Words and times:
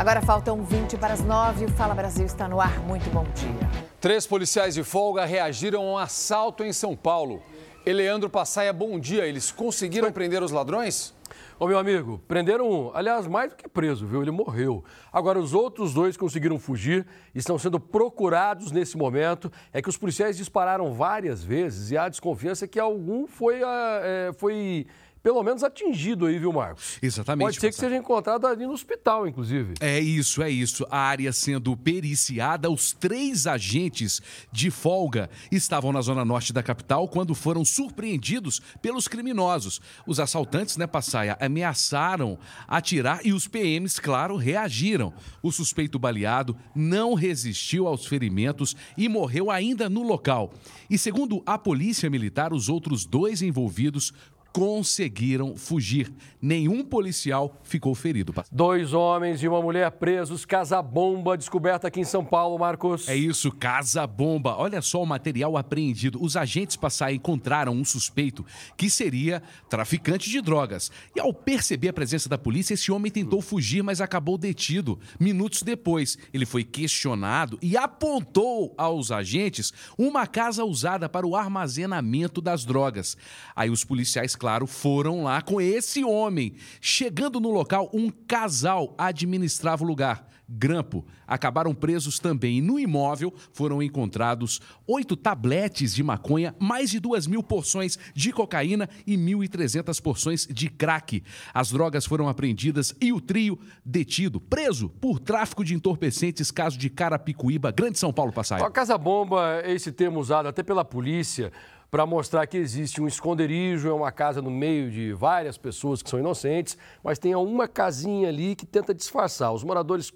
Agora 0.00 0.22
faltam 0.22 0.64
20 0.64 0.96
para 0.96 1.12
as 1.12 1.20
9. 1.20 1.66
O 1.66 1.68
Fala 1.72 1.94
Brasil 1.94 2.24
está 2.24 2.48
no 2.48 2.58
ar. 2.58 2.80
Muito 2.80 3.10
bom 3.10 3.22
dia. 3.34 3.68
Três 4.00 4.26
policiais 4.26 4.72
de 4.72 4.82
folga 4.82 5.26
reagiram 5.26 5.82
a 5.82 5.92
um 5.92 5.98
assalto 5.98 6.64
em 6.64 6.72
São 6.72 6.96
Paulo. 6.96 7.42
Eleandro 7.84 8.30
Passaia, 8.30 8.72
bom 8.72 8.98
dia. 8.98 9.26
Eles 9.26 9.50
conseguiram 9.52 10.06
Foi. 10.06 10.14
prender 10.14 10.42
os 10.42 10.52
ladrões? 10.52 11.14
Ô, 11.58 11.66
meu 11.66 11.78
amigo, 11.78 12.18
prenderam 12.26 12.70
um. 12.70 12.90
Aliás, 12.94 13.26
mais 13.26 13.50
do 13.50 13.56
que 13.56 13.68
preso, 13.68 14.06
viu? 14.06 14.22
Ele 14.22 14.30
morreu. 14.30 14.82
Agora, 15.12 15.38
os 15.38 15.52
outros 15.52 15.92
dois 15.92 16.16
conseguiram 16.16 16.58
fugir 16.58 17.06
e 17.34 17.38
estão 17.38 17.58
sendo 17.58 17.78
procurados 17.78 18.72
nesse 18.72 18.96
momento. 18.96 19.52
É 19.70 19.82
que 19.82 19.88
os 19.90 19.98
policiais 19.98 20.34
dispararam 20.34 20.94
várias 20.94 21.44
vezes 21.44 21.90
e 21.90 21.98
há 21.98 22.08
desconfiança 22.08 22.66
que 22.66 22.80
algum 22.80 23.26
foi, 23.26 23.60
é, 23.62 24.32
foi 24.32 24.86
pelo 25.22 25.42
menos 25.42 25.62
atingido 25.62 26.26
aí, 26.26 26.38
viu, 26.38 26.52
Marcos? 26.52 26.98
Exatamente. 27.02 27.46
Pode 27.46 27.60
ser 27.60 27.68
que 27.68 27.76
seja 27.76 27.96
encontrado 27.96 28.46
ali 28.46 28.66
no 28.66 28.72
hospital, 28.72 29.26
inclusive. 29.26 29.74
É 29.80 30.00
isso, 30.00 30.42
é 30.42 30.50
isso. 30.50 30.86
A 30.90 30.98
área 30.98 31.32
sendo 31.32 31.76
periciada, 31.76 32.70
os 32.70 32.92
três 32.92 33.46
agentes 33.46 34.22
de 34.50 34.70
folga 34.70 35.28
estavam 35.52 35.92
na 35.92 36.00
zona 36.00 36.24
norte 36.24 36.52
da 36.52 36.62
capital 36.62 37.06
quando 37.08 37.34
foram 37.34 37.64
surpreendidos 37.64 38.60
pelos 38.80 39.06
criminosos. 39.06 39.80
Os 40.06 40.18
assaltantes, 40.18 40.76
né, 40.76 40.86
Passaia, 40.86 41.36
ameaçaram 41.40 42.38
atirar 42.66 43.20
e 43.24 43.32
os 43.32 43.46
PMs, 43.46 44.00
claro, 44.00 44.36
reagiram. 44.36 45.12
O 45.42 45.52
suspeito 45.52 45.98
baleado 45.98 46.56
não 46.74 47.14
resistiu 47.14 47.86
aos 47.86 48.06
ferimentos 48.06 48.74
e 48.96 49.08
morreu 49.08 49.50
ainda 49.50 49.88
no 49.88 50.02
local. 50.02 50.52
E 50.88 50.96
segundo 50.96 51.42
a 51.44 51.58
polícia 51.58 52.08
militar, 52.08 52.52
os 52.52 52.68
outros 52.68 53.04
dois 53.04 53.42
envolvidos 53.42 54.12
conseguiram 54.52 55.56
fugir. 55.56 56.12
Nenhum 56.40 56.84
policial 56.84 57.58
ficou 57.62 57.94
ferido. 57.94 58.32
Dois 58.50 58.92
homens 58.92 59.42
e 59.42 59.48
uma 59.48 59.60
mulher 59.60 59.90
presos, 59.92 60.44
casa 60.44 60.80
bomba 60.80 61.36
descoberta 61.36 61.88
aqui 61.88 62.00
em 62.00 62.04
São 62.04 62.24
Paulo, 62.24 62.58
Marcos. 62.58 63.08
É 63.08 63.16
isso, 63.16 63.52
casa 63.52 64.06
bomba. 64.06 64.56
Olha 64.56 64.80
só 64.80 65.02
o 65.02 65.06
material 65.06 65.56
apreendido. 65.56 66.22
Os 66.22 66.36
agentes 66.36 66.76
passaram 66.76 67.10
encontraram 67.14 67.72
um 67.72 67.84
suspeito 67.84 68.44
que 68.76 68.90
seria 68.90 69.42
traficante 69.68 70.28
de 70.28 70.40
drogas. 70.40 70.90
E 71.14 71.20
ao 71.20 71.32
perceber 71.32 71.88
a 71.88 71.92
presença 71.92 72.28
da 72.28 72.38
polícia, 72.38 72.74
esse 72.74 72.90
homem 72.90 73.10
tentou 73.10 73.40
fugir, 73.40 73.82
mas 73.82 74.00
acabou 74.00 74.36
detido. 74.36 74.98
Minutos 75.18 75.62
depois, 75.62 76.18
ele 76.32 76.46
foi 76.46 76.64
questionado 76.64 77.58
e 77.62 77.76
apontou 77.76 78.74
aos 78.76 79.10
agentes 79.10 79.72
uma 79.96 80.26
casa 80.26 80.64
usada 80.64 81.08
para 81.08 81.26
o 81.26 81.36
armazenamento 81.36 82.40
das 82.40 82.64
drogas. 82.64 83.16
Aí 83.54 83.70
os 83.70 83.84
policiais 83.84 84.34
claro, 84.40 84.66
foram 84.66 85.24
lá 85.24 85.42
com 85.42 85.60
esse 85.60 86.02
homem. 86.02 86.54
Chegando 86.80 87.38
no 87.38 87.50
local, 87.50 87.90
um 87.92 88.08
casal 88.08 88.94
administrava 88.96 89.84
o 89.84 89.86
lugar. 89.86 90.26
Grampo. 90.48 91.06
Acabaram 91.28 91.72
presos 91.72 92.18
também. 92.18 92.58
E 92.58 92.60
no 92.60 92.76
imóvel 92.76 93.32
foram 93.52 93.80
encontrados 93.80 94.60
oito 94.88 95.14
tabletes 95.14 95.94
de 95.94 96.02
maconha, 96.02 96.56
mais 96.58 96.90
de 96.90 96.98
duas 96.98 97.26
mil 97.26 97.42
porções 97.42 97.96
de 98.14 98.32
cocaína 98.32 98.88
e 99.06 99.16
1.300 99.16 100.02
porções 100.02 100.48
de 100.50 100.68
crack. 100.68 101.22
As 101.54 101.70
drogas 101.70 102.06
foram 102.06 102.26
apreendidas 102.26 102.92
e 103.00 103.12
o 103.12 103.20
trio 103.20 103.58
detido, 103.84 104.40
preso 104.40 104.88
por 104.88 105.20
tráfico 105.20 105.62
de 105.62 105.74
entorpecentes, 105.74 106.50
caso 106.50 106.76
de 106.76 106.90
Carapicuíba, 106.90 107.70
Grande 107.70 107.98
São 107.98 108.12
Paulo, 108.12 108.32
Passaia. 108.32 108.64
A 108.64 108.70
casa 108.70 108.98
bomba 108.98 109.60
é 109.62 109.72
esse 109.72 109.92
termo 109.92 110.18
usado 110.18 110.48
até 110.48 110.62
pela 110.64 110.84
polícia 110.84 111.52
para 111.90 112.06
mostrar 112.06 112.46
que 112.46 112.56
existe 112.56 113.02
um 113.02 113.08
esconderijo, 113.08 113.88
é 113.88 113.92
uma 113.92 114.12
casa 114.12 114.40
no 114.40 114.50
meio 114.50 114.90
de 114.90 115.12
várias 115.12 115.58
pessoas 115.58 116.02
que 116.02 116.08
são 116.08 116.20
inocentes, 116.20 116.78
mas 117.02 117.18
tem 117.18 117.34
uma 117.34 117.66
casinha 117.66 118.28
ali 118.28 118.54
que 118.54 118.64
tenta 118.64 118.94
disfarçar. 118.94 119.52
Os 119.52 119.64
moradores, 119.64 120.12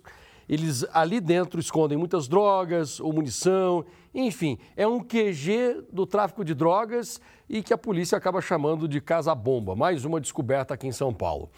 eles 0.48 0.86
ali 0.92 1.20
dentro 1.20 1.58
escondem 1.58 1.98
muitas 1.98 2.28
drogas 2.28 3.00
ou 3.00 3.12
munição, 3.12 3.84
enfim, 4.14 4.56
é 4.77 4.86
um 4.86 5.00
QG 5.00 5.86
do 5.92 6.06
tráfico 6.06 6.44
de 6.44 6.54
drogas 6.54 7.21
e 7.49 7.60
que 7.60 7.75
a 7.75 7.78
polícia 7.78 8.16
acaba 8.16 8.41
chamando 8.41 8.87
de 8.87 9.00
casa-bomba. 9.00 9.75
Mais 9.75 10.04
uma 10.04 10.20
descoberta 10.20 10.75
aqui 10.75 10.87
em 10.87 10.93
São 10.93 11.12
Paulo. 11.12 11.50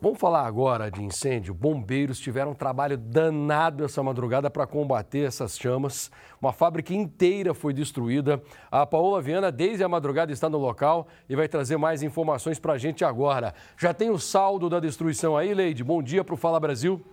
Vamos 0.00 0.18
falar 0.18 0.46
agora 0.46 0.90
de 0.90 1.02
incêndio. 1.02 1.52
Bombeiros 1.52 2.18
tiveram 2.18 2.52
um 2.52 2.54
trabalho 2.54 2.96
danado 2.96 3.84
essa 3.84 4.02
madrugada 4.02 4.48
para 4.50 4.66
combater 4.66 5.26
essas 5.26 5.58
chamas. 5.58 6.10
Uma 6.40 6.50
fábrica 6.50 6.94
inteira 6.94 7.52
foi 7.52 7.74
destruída. 7.74 8.42
A 8.70 8.86
Paola 8.86 9.20
Viana, 9.20 9.52
desde 9.52 9.84
a 9.84 9.88
madrugada, 9.88 10.32
está 10.32 10.48
no 10.48 10.56
local 10.56 11.06
e 11.28 11.36
vai 11.36 11.46
trazer 11.46 11.76
mais 11.76 12.02
informações 12.02 12.58
para 12.58 12.72
a 12.72 12.78
gente 12.78 13.04
agora. 13.04 13.54
Já 13.76 13.92
tem 13.92 14.08
o 14.08 14.18
saldo 14.18 14.70
da 14.70 14.80
destruição 14.80 15.36
aí, 15.36 15.52
Leide? 15.52 15.84
Bom 15.84 16.02
dia 16.02 16.24
para 16.24 16.34
o 16.34 16.38
Fala 16.38 16.58
Brasil. 16.58 17.04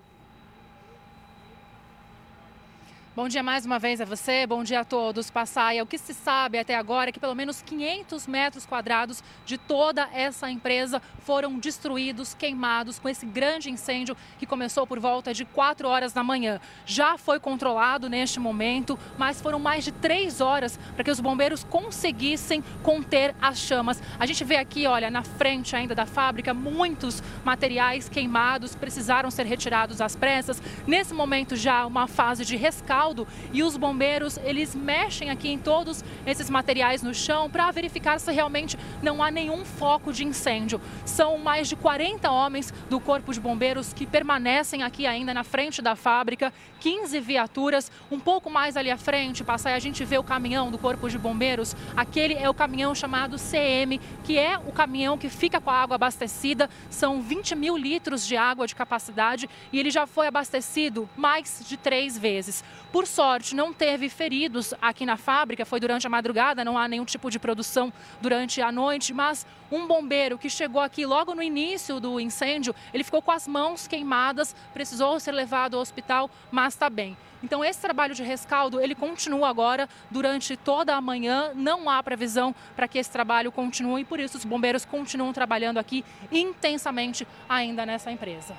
Bom 3.19 3.27
dia 3.27 3.43
mais 3.43 3.65
uma 3.65 3.77
vez 3.77 3.99
a 3.99 4.05
você, 4.05 4.47
bom 4.47 4.63
dia 4.63 4.79
a 4.79 4.85
todos. 4.85 5.29
Passaia, 5.29 5.83
o 5.83 5.85
que 5.85 5.97
se 5.97 6.13
sabe 6.13 6.57
até 6.57 6.73
agora 6.73 7.09
é 7.09 7.11
que 7.11 7.19
pelo 7.19 7.35
menos 7.35 7.61
500 7.61 8.25
metros 8.27 8.65
quadrados 8.65 9.21
de 9.45 9.57
toda 9.57 10.07
essa 10.13 10.49
empresa 10.49 11.01
foram 11.19 11.59
destruídos, 11.59 12.33
queimados 12.33 12.97
com 12.97 13.09
esse 13.09 13.25
grande 13.25 13.69
incêndio 13.69 14.15
que 14.37 14.45
começou 14.45 14.87
por 14.87 15.01
volta 15.01 15.33
de 15.33 15.43
4 15.43 15.85
horas 15.85 16.13
da 16.13 16.23
manhã. 16.23 16.61
Já 16.85 17.17
foi 17.17 17.41
controlado 17.41 18.07
neste 18.07 18.39
momento, 18.39 18.97
mas 19.17 19.41
foram 19.41 19.59
mais 19.59 19.83
de 19.83 19.91
3 19.91 20.39
horas 20.39 20.79
para 20.95 21.03
que 21.03 21.11
os 21.11 21.19
bombeiros 21.19 21.65
conseguissem 21.65 22.63
conter 22.83 23.35
as 23.41 23.59
chamas. 23.59 24.01
A 24.17 24.25
gente 24.25 24.45
vê 24.45 24.55
aqui, 24.55 24.87
olha, 24.87 25.11
na 25.11 25.23
frente 25.23 25.75
ainda 25.75 25.93
da 25.93 26.05
fábrica, 26.05 26.53
muitos 26.53 27.21
materiais 27.43 28.07
queimados 28.07 28.77
precisaram 28.77 29.29
ser 29.29 29.45
retirados 29.45 29.99
às 29.99 30.15
pressas. 30.15 30.61
Nesse 30.87 31.13
momento 31.13 31.57
já 31.57 31.85
uma 31.85 32.07
fase 32.07 32.45
de 32.45 32.55
rescaldo 32.55 33.08
e 33.51 33.63
os 33.63 33.77
bombeiros, 33.77 34.37
eles 34.43 34.75
mexem 34.75 35.29
aqui 35.29 35.49
em 35.49 35.57
todos 35.57 36.03
esses 36.25 36.49
materiais 36.49 37.01
no 37.01 37.13
chão 37.13 37.49
para 37.49 37.71
verificar 37.71 38.19
se 38.19 38.31
realmente 38.31 38.77
não 39.01 39.23
há 39.23 39.31
nenhum 39.31 39.65
foco 39.65 40.13
de 40.13 40.23
incêndio. 40.23 40.79
São 41.05 41.37
mais 41.37 41.67
de 41.67 41.75
40 41.75 42.29
homens 42.29 42.73
do 42.89 42.99
Corpo 42.99 43.33
de 43.33 43.39
Bombeiros 43.39 43.93
que 43.93 44.05
permanecem 44.05 44.83
aqui 44.83 45.07
ainda 45.07 45.33
na 45.33 45.43
frente 45.43 45.81
da 45.81 45.95
fábrica, 45.95 46.53
15 46.79 47.19
viaturas, 47.19 47.91
um 48.11 48.19
pouco 48.19 48.49
mais 48.49 48.77
ali 48.77 48.91
à 48.91 48.97
frente, 48.97 49.43
passar 49.43 49.73
a 49.73 49.79
gente 49.79 50.03
vê 50.05 50.17
o 50.17 50.23
caminhão 50.23 50.71
do 50.71 50.77
Corpo 50.77 51.09
de 51.09 51.17
Bombeiros, 51.17 51.75
aquele 51.95 52.33
é 52.33 52.49
o 52.49 52.53
caminhão 52.53 52.95
chamado 52.95 53.37
CM, 53.37 53.99
que 54.23 54.37
é 54.37 54.57
o 54.57 54.71
caminhão 54.71 55.17
que 55.17 55.29
fica 55.29 55.59
com 55.59 55.69
a 55.69 55.75
água 55.75 55.95
abastecida, 55.95 56.69
são 56.89 57.21
20 57.21 57.55
mil 57.55 57.77
litros 57.77 58.25
de 58.25 58.37
água 58.37 58.67
de 58.67 58.75
capacidade 58.75 59.49
e 59.71 59.79
ele 59.79 59.91
já 59.91 60.07
foi 60.07 60.27
abastecido 60.27 61.09
mais 61.15 61.63
de 61.67 61.77
três 61.77 62.17
vezes. 62.17 62.63
Por 62.91 63.05
sorte, 63.05 63.55
não 63.55 63.71
teve 63.71 64.09
feridos 64.09 64.73
aqui 64.81 65.05
na 65.05 65.15
fábrica, 65.15 65.63
foi 65.63 65.79
durante 65.79 66.07
a 66.07 66.09
madrugada, 66.09 66.65
não 66.65 66.75
há 66.75 66.87
nenhum 66.87 67.05
tipo 67.05 67.29
de 67.29 67.37
produção 67.37 67.93
durante 68.19 68.61
a 68.63 68.71
noite, 68.71 69.13
mas 69.13 69.45
um 69.71 69.85
bombeiro 69.85 70.39
que 70.39 70.49
chegou 70.49 70.81
aqui 70.81 71.05
logo 71.05 71.35
no 71.35 71.43
início 71.43 71.99
do 71.99 72.19
incêndio, 72.19 72.73
ele 72.91 73.03
ficou 73.03 73.21
com 73.21 73.31
as 73.31 73.47
mãos 73.47 73.87
queimadas, 73.87 74.55
precisou 74.73 75.19
ser 75.19 75.33
levado 75.33 75.75
ao 75.75 75.81
hospital, 75.81 76.31
mas 76.49 76.73
está 76.73 76.89
bem. 76.89 77.15
Então 77.43 77.63
esse 77.63 77.79
trabalho 77.79 78.15
de 78.15 78.23
rescaldo, 78.23 78.81
ele 78.81 78.95
continua 78.95 79.47
agora 79.47 79.87
durante 80.09 80.57
toda 80.57 80.95
a 80.95 80.99
manhã, 80.99 81.51
não 81.53 81.87
há 81.87 82.01
previsão 82.01 82.55
para 82.75 82.87
que 82.87 82.97
esse 82.97 83.11
trabalho 83.11 83.51
continue 83.51 84.01
e 84.01 84.05
por 84.05 84.19
isso 84.19 84.35
os 84.35 84.43
bombeiros 84.43 84.83
continuam 84.83 85.31
trabalhando 85.31 85.77
aqui 85.77 86.03
intensamente 86.31 87.27
ainda 87.47 87.85
nessa 87.85 88.11
empresa. 88.11 88.55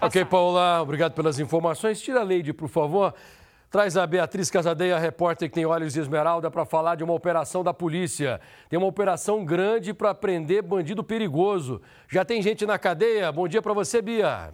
Ok, 0.00 0.24
Paula, 0.24 0.80
obrigado 0.80 1.12
pelas 1.14 1.38
informações. 1.40 2.00
Tira 2.00 2.20
a 2.20 2.22
Leide, 2.22 2.52
por 2.52 2.68
favor. 2.68 3.14
Traz 3.72 3.96
a 3.96 4.06
Beatriz 4.06 4.50
Casadeia, 4.50 4.98
repórter 4.98 5.48
que 5.48 5.54
tem 5.54 5.64
olhos 5.64 5.94
de 5.94 6.00
esmeralda, 6.00 6.50
para 6.50 6.66
falar 6.66 6.94
de 6.94 7.02
uma 7.02 7.14
operação 7.14 7.64
da 7.64 7.72
polícia. 7.72 8.38
Tem 8.68 8.78
uma 8.78 8.86
operação 8.86 9.46
grande 9.46 9.94
para 9.94 10.14
prender 10.14 10.62
bandido 10.62 11.02
perigoso. 11.02 11.80
Já 12.06 12.22
tem 12.22 12.42
gente 12.42 12.66
na 12.66 12.78
cadeia? 12.78 13.32
Bom 13.32 13.48
dia 13.48 13.62
para 13.62 13.72
você, 13.72 14.02
Bia. 14.02 14.52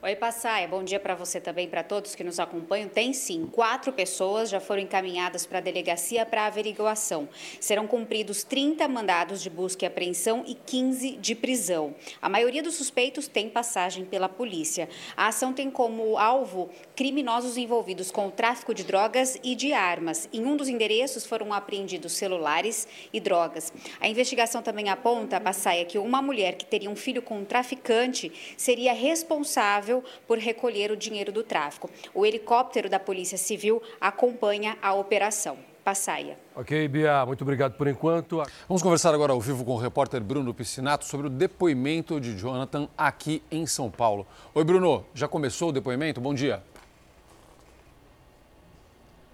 Oi, 0.00 0.14
Passaia. 0.14 0.68
Bom 0.68 0.84
dia 0.84 1.00
para 1.00 1.16
você 1.16 1.40
também, 1.40 1.66
para 1.66 1.82
todos 1.82 2.14
que 2.14 2.22
nos 2.22 2.38
acompanham. 2.38 2.88
Tem 2.88 3.12
sim, 3.12 3.48
quatro 3.50 3.92
pessoas 3.92 4.48
já 4.48 4.60
foram 4.60 4.82
encaminhadas 4.82 5.44
para 5.44 5.58
a 5.58 5.60
delegacia 5.60 6.24
para 6.24 6.46
averiguação. 6.46 7.28
Serão 7.58 7.84
cumpridos 7.84 8.44
30 8.44 8.86
mandados 8.86 9.42
de 9.42 9.50
busca 9.50 9.84
e 9.84 9.88
apreensão 9.88 10.44
e 10.46 10.54
15 10.54 11.16
de 11.16 11.34
prisão. 11.34 11.96
A 12.22 12.28
maioria 12.28 12.62
dos 12.62 12.76
suspeitos 12.76 13.26
tem 13.26 13.50
passagem 13.50 14.04
pela 14.04 14.28
polícia. 14.28 14.88
A 15.16 15.26
ação 15.26 15.52
tem 15.52 15.68
como 15.68 16.16
alvo 16.16 16.70
criminosos 16.94 17.56
envolvidos 17.56 18.12
com 18.12 18.28
o 18.28 18.30
tráfico 18.30 18.72
de 18.72 18.84
drogas 18.84 19.36
e 19.42 19.56
de 19.56 19.72
armas. 19.72 20.28
Em 20.32 20.44
um 20.44 20.56
dos 20.56 20.68
endereços 20.68 21.26
foram 21.26 21.52
apreendidos 21.52 22.12
celulares 22.12 22.86
e 23.12 23.18
drogas. 23.18 23.72
A 24.00 24.08
investigação 24.08 24.62
também 24.62 24.90
aponta, 24.90 25.40
Passaia, 25.40 25.84
que 25.84 25.98
uma 25.98 26.22
mulher 26.22 26.54
que 26.54 26.64
teria 26.64 26.88
um 26.88 26.94
filho 26.94 27.20
com 27.20 27.38
um 27.38 27.44
traficante 27.44 28.30
seria 28.56 28.92
responsável 28.92 29.87
responsável 29.88 30.04
por 30.26 30.38
recolher 30.38 30.90
o 30.90 30.96
dinheiro 30.96 31.32
do 31.32 31.42
tráfico. 31.42 31.90
O 32.14 32.26
helicóptero 32.26 32.88
da 32.88 33.00
Polícia 33.00 33.38
Civil 33.38 33.82
acompanha 34.00 34.76
a 34.82 34.92
operação. 34.92 35.56
Passaia. 35.82 36.38
Ok, 36.54 36.86
Bia, 36.86 37.24
muito 37.24 37.40
obrigado 37.40 37.74
por 37.74 37.88
enquanto. 37.88 38.42
Vamos 38.68 38.82
conversar 38.82 39.14
agora 39.14 39.32
ao 39.32 39.40
vivo 39.40 39.64
com 39.64 39.72
o 39.72 39.78
repórter 39.78 40.20
Bruno 40.20 40.52
Piscinato 40.52 41.06
sobre 41.06 41.28
o 41.28 41.30
depoimento 41.30 42.20
de 42.20 42.36
Jonathan 42.36 42.88
aqui 42.96 43.42
em 43.50 43.66
São 43.66 43.90
Paulo. 43.90 44.26
Oi, 44.54 44.64
Bruno, 44.64 45.06
já 45.14 45.26
começou 45.26 45.70
o 45.70 45.72
depoimento? 45.72 46.20
Bom 46.20 46.34
dia. 46.34 46.62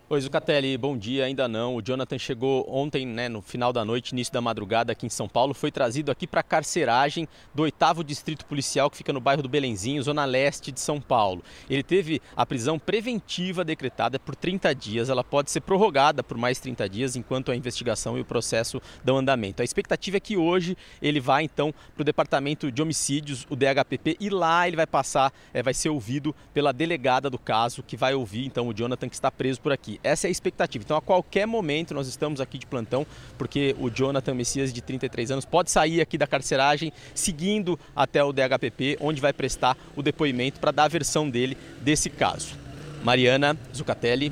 Oi, 0.06 0.20
Zucatelli, 0.20 0.76
bom 0.76 0.98
dia. 0.98 1.24
Ainda 1.24 1.48
não. 1.48 1.76
O 1.76 1.80
Jonathan 1.80 2.18
chegou 2.18 2.66
ontem, 2.68 3.06
né, 3.06 3.26
no 3.26 3.40
final 3.40 3.72
da 3.72 3.86
noite, 3.86 4.10
início 4.10 4.30
da 4.30 4.40
madrugada 4.42 4.92
aqui 4.92 5.06
em 5.06 5.08
São 5.08 5.26
Paulo. 5.26 5.54
Foi 5.54 5.72
trazido 5.72 6.12
aqui 6.12 6.26
para 6.26 6.40
a 6.40 6.42
carceragem 6.42 7.26
do 7.54 7.62
oitavo 7.62 8.04
distrito 8.04 8.44
policial, 8.44 8.90
que 8.90 8.98
fica 8.98 9.14
no 9.14 9.20
bairro 9.20 9.42
do 9.42 9.48
Belenzinho, 9.48 10.02
zona 10.02 10.26
leste 10.26 10.70
de 10.70 10.78
São 10.78 11.00
Paulo. 11.00 11.42
Ele 11.70 11.82
teve 11.82 12.20
a 12.36 12.44
prisão 12.44 12.78
preventiva 12.78 13.64
decretada 13.64 14.18
por 14.18 14.36
30 14.36 14.74
dias. 14.74 15.08
Ela 15.08 15.24
pode 15.24 15.50
ser 15.50 15.62
prorrogada 15.62 16.22
por 16.22 16.36
mais 16.36 16.60
30 16.60 16.86
dias, 16.86 17.16
enquanto 17.16 17.50
a 17.50 17.56
investigação 17.56 18.18
e 18.18 18.20
o 18.20 18.26
processo 18.26 18.82
dão 19.02 19.16
andamento. 19.16 19.62
A 19.62 19.64
expectativa 19.64 20.18
é 20.18 20.20
que 20.20 20.36
hoje 20.36 20.76
ele 21.00 21.18
vá, 21.18 21.42
então, 21.42 21.72
para 21.94 22.02
o 22.02 22.04
Departamento 22.04 22.70
de 22.70 22.82
Homicídios, 22.82 23.46
o 23.48 23.56
DHPP, 23.56 24.18
e 24.20 24.28
lá 24.28 24.68
ele 24.68 24.76
vai 24.76 24.86
passar, 24.86 25.32
é, 25.54 25.62
vai 25.62 25.72
ser 25.72 25.88
ouvido 25.88 26.36
pela 26.52 26.74
delegada 26.74 27.30
do 27.30 27.38
caso, 27.38 27.82
que 27.82 27.96
vai 27.96 28.12
ouvir, 28.12 28.44
então, 28.44 28.68
o 28.68 28.74
Jonathan, 28.74 29.08
que 29.08 29.14
está 29.14 29.30
preso 29.30 29.62
por 29.62 29.72
aqui. 29.72 29.94
Essa 30.04 30.26
é 30.26 30.28
a 30.28 30.30
expectativa. 30.30 30.84
Então, 30.84 30.96
a 30.96 31.00
qualquer 31.00 31.46
momento, 31.46 31.94
nós 31.94 32.06
estamos 32.06 32.40
aqui 32.40 32.58
de 32.58 32.66
plantão, 32.66 33.06
porque 33.38 33.74
o 33.80 33.90
Jonathan 33.90 34.34
Messias, 34.34 34.72
de 34.72 34.82
33 34.82 35.30
anos, 35.30 35.44
pode 35.46 35.70
sair 35.70 36.00
aqui 36.00 36.18
da 36.18 36.26
carceragem, 36.26 36.92
seguindo 37.14 37.80
até 37.96 38.22
o 38.22 38.32
DHPP, 38.32 38.98
onde 39.00 39.20
vai 39.20 39.32
prestar 39.32 39.76
o 39.96 40.02
depoimento 40.02 40.60
para 40.60 40.70
dar 40.70 40.84
a 40.84 40.88
versão 40.88 41.28
dele 41.28 41.56
desse 41.80 42.10
caso. 42.10 42.54
Mariana 43.02 43.56
Zucatelli. 43.74 44.30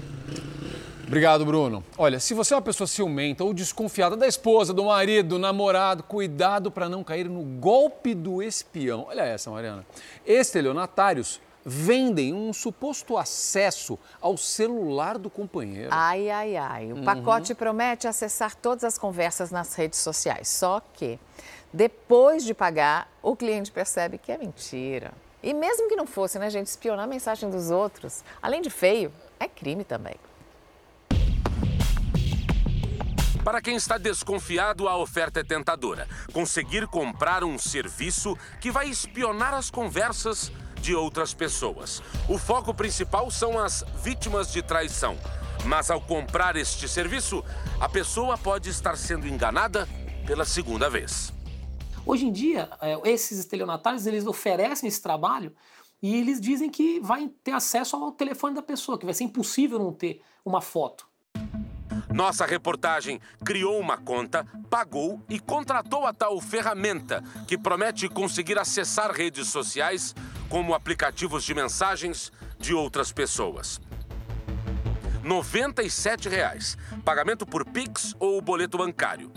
Obrigado, 1.06 1.44
Bruno. 1.44 1.84
Olha, 1.98 2.18
se 2.18 2.32
você 2.32 2.54
é 2.54 2.56
uma 2.56 2.62
pessoa 2.62 2.86
ciumenta 2.86 3.44
ou 3.44 3.52
desconfiada 3.52 4.16
da 4.16 4.26
esposa, 4.26 4.72
do 4.72 4.84
marido, 4.84 5.30
do 5.30 5.38
namorado, 5.38 6.02
cuidado 6.02 6.70
para 6.70 6.88
não 6.88 7.04
cair 7.04 7.28
no 7.28 7.42
golpe 7.42 8.14
do 8.14 8.42
espião. 8.42 9.06
Olha 9.08 9.22
essa, 9.22 9.50
Mariana. 9.50 9.84
Estelionatários 10.24 11.38
vendem 11.64 12.32
um 12.34 12.52
suposto 12.52 13.16
acesso 13.16 13.98
ao 14.20 14.36
celular 14.36 15.18
do 15.18 15.30
companheiro. 15.30 15.90
Ai, 15.92 16.28
ai, 16.30 16.56
ai. 16.56 16.92
O 16.92 17.02
pacote 17.02 17.54
promete 17.54 18.08
acessar 18.08 18.54
todas 18.54 18.84
as 18.84 18.98
conversas 18.98 19.50
nas 19.50 19.74
redes 19.74 19.98
sociais. 19.98 20.48
Só 20.48 20.80
que, 20.92 21.18
depois 21.72 22.44
de 22.44 22.54
pagar, 22.54 23.08
o 23.22 23.36
cliente 23.36 23.70
percebe 23.70 24.18
que 24.18 24.32
é 24.32 24.38
mentira. 24.38 25.12
E 25.42 25.52
mesmo 25.52 25.88
que 25.88 25.96
não 25.96 26.06
fosse, 26.06 26.38
né, 26.38 26.48
gente, 26.50 26.68
espionar 26.68 27.04
a 27.04 27.08
mensagem 27.08 27.50
dos 27.50 27.70
outros, 27.70 28.22
além 28.40 28.62
de 28.62 28.70
feio, 28.70 29.12
é 29.40 29.48
crime 29.48 29.84
também. 29.84 30.14
Para 33.44 33.60
quem 33.60 33.74
está 33.74 33.98
desconfiado, 33.98 34.86
a 34.86 34.96
oferta 34.96 35.40
é 35.40 35.42
tentadora. 35.42 36.06
Conseguir 36.32 36.86
comprar 36.86 37.42
um 37.42 37.58
serviço 37.58 38.38
que 38.60 38.70
vai 38.70 38.88
espionar 38.88 39.52
as 39.52 39.68
conversas 39.68 40.52
de 40.82 40.94
outras 40.96 41.32
pessoas. 41.32 42.02
O 42.28 42.36
foco 42.36 42.74
principal 42.74 43.30
são 43.30 43.58
as 43.58 43.84
vítimas 44.02 44.52
de 44.52 44.60
traição. 44.60 45.16
Mas 45.64 45.90
ao 45.90 46.00
comprar 46.00 46.56
este 46.56 46.88
serviço, 46.88 47.44
a 47.80 47.88
pessoa 47.88 48.36
pode 48.36 48.68
estar 48.68 48.96
sendo 48.96 49.28
enganada 49.28 49.88
pela 50.26 50.44
segunda 50.44 50.90
vez. 50.90 51.32
Hoje 52.04 52.26
em 52.26 52.32
dia, 52.32 52.68
é, 52.80 52.98
esses 53.08 53.38
estelionatários 53.38 54.06
eles 54.06 54.26
oferecem 54.26 54.88
esse 54.88 55.00
trabalho 55.00 55.54
e 56.02 56.16
eles 56.16 56.40
dizem 56.40 56.68
que 56.68 56.98
vai 56.98 57.30
ter 57.44 57.52
acesso 57.52 57.94
ao 57.94 58.10
telefone 58.10 58.56
da 58.56 58.62
pessoa, 58.62 58.98
que 58.98 59.04
vai 59.04 59.14
ser 59.14 59.22
impossível 59.22 59.78
não 59.78 59.92
ter 59.92 60.20
uma 60.44 60.60
foto. 60.60 61.06
Nossa 62.12 62.44
reportagem 62.44 63.20
criou 63.44 63.78
uma 63.78 63.96
conta, 63.96 64.46
pagou 64.68 65.22
e 65.30 65.38
contratou 65.38 66.04
a 66.04 66.12
tal 66.12 66.38
ferramenta 66.40 67.22
que 67.46 67.56
promete 67.56 68.08
conseguir 68.08 68.58
acessar 68.58 69.10
redes 69.12 69.48
sociais 69.48 70.14
como 70.52 70.74
aplicativos 70.74 71.44
de 71.44 71.54
mensagens 71.54 72.30
de 72.58 72.74
outras 72.74 73.10
pessoas. 73.10 73.80
97 75.22 76.28
reais, 76.28 76.76
pagamento 77.02 77.46
por 77.46 77.64
Pix 77.64 78.14
ou 78.20 78.38
boleto 78.42 78.76
bancário. 78.76 79.32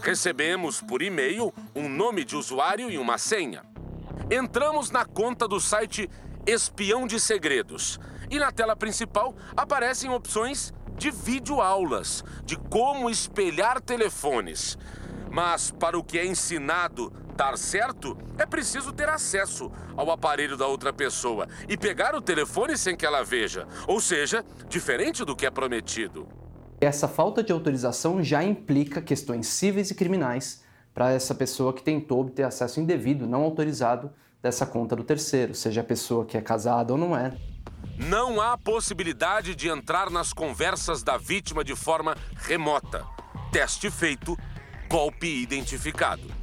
Recebemos 0.00 0.80
por 0.80 1.02
e-mail 1.02 1.52
um 1.74 1.88
nome 1.88 2.24
de 2.24 2.36
usuário 2.36 2.88
e 2.88 2.96
uma 2.96 3.18
senha. 3.18 3.64
Entramos 4.30 4.92
na 4.92 5.04
conta 5.04 5.48
do 5.48 5.58
site 5.58 6.08
Espião 6.46 7.08
de 7.08 7.18
Segredos 7.18 7.98
e 8.30 8.38
na 8.38 8.52
tela 8.52 8.76
principal 8.76 9.34
aparecem 9.56 10.10
opções 10.10 10.72
de 10.96 11.10
videoaulas 11.10 12.22
de 12.44 12.56
como 12.56 13.10
espelhar 13.10 13.80
telefones. 13.80 14.78
Mas 15.28 15.72
para 15.72 15.98
o 15.98 16.04
que 16.04 16.20
é 16.20 16.24
ensinado 16.24 17.12
dar 17.40 17.56
certo, 17.56 18.18
é 18.36 18.44
preciso 18.44 18.92
ter 18.92 19.08
acesso 19.08 19.72
ao 19.96 20.10
aparelho 20.10 20.58
da 20.58 20.66
outra 20.66 20.92
pessoa 20.92 21.48
e 21.66 21.74
pegar 21.74 22.14
o 22.14 22.20
telefone 22.20 22.76
sem 22.76 22.94
que 22.94 23.06
ela 23.06 23.24
veja, 23.24 23.66
ou 23.88 23.98
seja, 23.98 24.44
diferente 24.68 25.24
do 25.24 25.34
que 25.34 25.46
é 25.46 25.50
prometido. 25.50 26.28
Essa 26.78 27.08
falta 27.08 27.42
de 27.42 27.50
autorização 27.50 28.22
já 28.22 28.44
implica 28.44 29.00
questões 29.00 29.46
cíveis 29.46 29.90
e 29.90 29.94
criminais 29.94 30.62
para 30.92 31.12
essa 31.12 31.34
pessoa 31.34 31.72
que 31.72 31.82
tentou 31.82 32.20
obter 32.20 32.42
acesso 32.42 32.78
indevido, 32.78 33.26
não 33.26 33.42
autorizado, 33.42 34.12
dessa 34.42 34.66
conta 34.66 34.94
do 34.94 35.02
terceiro, 35.02 35.54
seja 35.54 35.80
a 35.80 35.84
pessoa 35.84 36.26
que 36.26 36.36
é 36.36 36.42
casada 36.42 36.92
ou 36.92 36.98
não 36.98 37.16
é. 37.16 37.34
Não 37.96 38.38
há 38.38 38.58
possibilidade 38.58 39.54
de 39.54 39.66
entrar 39.66 40.10
nas 40.10 40.34
conversas 40.34 41.02
da 41.02 41.16
vítima 41.16 41.64
de 41.64 41.74
forma 41.74 42.14
remota. 42.36 43.02
Teste 43.50 43.90
feito, 43.90 44.36
golpe 44.90 45.26
identificado. 45.26 46.39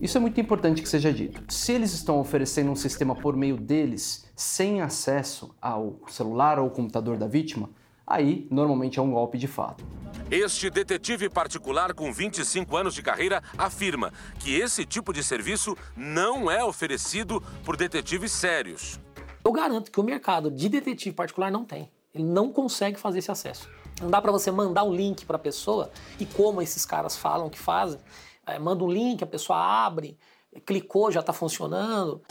Isso 0.00 0.18
é 0.18 0.20
muito 0.20 0.38
importante 0.38 0.82
que 0.82 0.88
seja 0.88 1.10
dito. 1.10 1.42
Se 1.48 1.72
eles 1.72 1.92
estão 1.94 2.20
oferecendo 2.20 2.70
um 2.70 2.76
sistema 2.76 3.14
por 3.14 3.34
meio 3.34 3.56
deles, 3.56 4.30
sem 4.36 4.82
acesso 4.82 5.54
ao 5.60 5.98
celular 6.08 6.58
ou 6.58 6.68
computador 6.68 7.16
da 7.16 7.26
vítima, 7.26 7.70
aí 8.06 8.46
normalmente 8.50 8.98
é 8.98 9.02
um 9.02 9.10
golpe 9.10 9.38
de 9.38 9.46
fato. 9.46 9.82
Este 10.30 10.68
detetive 10.68 11.30
particular 11.30 11.94
com 11.94 12.12
25 12.12 12.76
anos 12.76 12.94
de 12.94 13.02
carreira 13.02 13.42
afirma 13.56 14.12
que 14.38 14.54
esse 14.54 14.84
tipo 14.84 15.14
de 15.14 15.24
serviço 15.24 15.74
não 15.96 16.50
é 16.50 16.62
oferecido 16.62 17.42
por 17.64 17.74
detetives 17.74 18.32
sérios. 18.32 19.00
Eu 19.42 19.52
garanto 19.52 19.90
que 19.90 20.00
o 20.00 20.04
mercado 20.04 20.50
de 20.50 20.68
detetive 20.68 21.14
particular 21.14 21.50
não 21.50 21.64
tem. 21.64 21.90
Ele 22.14 22.24
não 22.24 22.52
consegue 22.52 22.98
fazer 22.98 23.20
esse 23.20 23.30
acesso. 23.30 23.70
Não 24.00 24.10
dá 24.10 24.20
para 24.20 24.32
você 24.32 24.50
mandar 24.50 24.82
o 24.82 24.90
um 24.90 24.94
link 24.94 25.24
para 25.24 25.36
a 25.36 25.38
pessoa 25.38 25.90
e 26.20 26.26
como 26.26 26.60
esses 26.60 26.84
caras 26.84 27.16
falam 27.16 27.48
que 27.48 27.58
fazem, 27.58 27.98
é, 28.46 28.58
manda 28.58 28.84
um 28.84 28.90
link, 28.90 29.22
a 29.22 29.26
pessoa 29.26 29.58
abre, 29.58 30.16
clicou, 30.64 31.10
já 31.10 31.20
está 31.20 31.32
funcionando. 31.32 32.22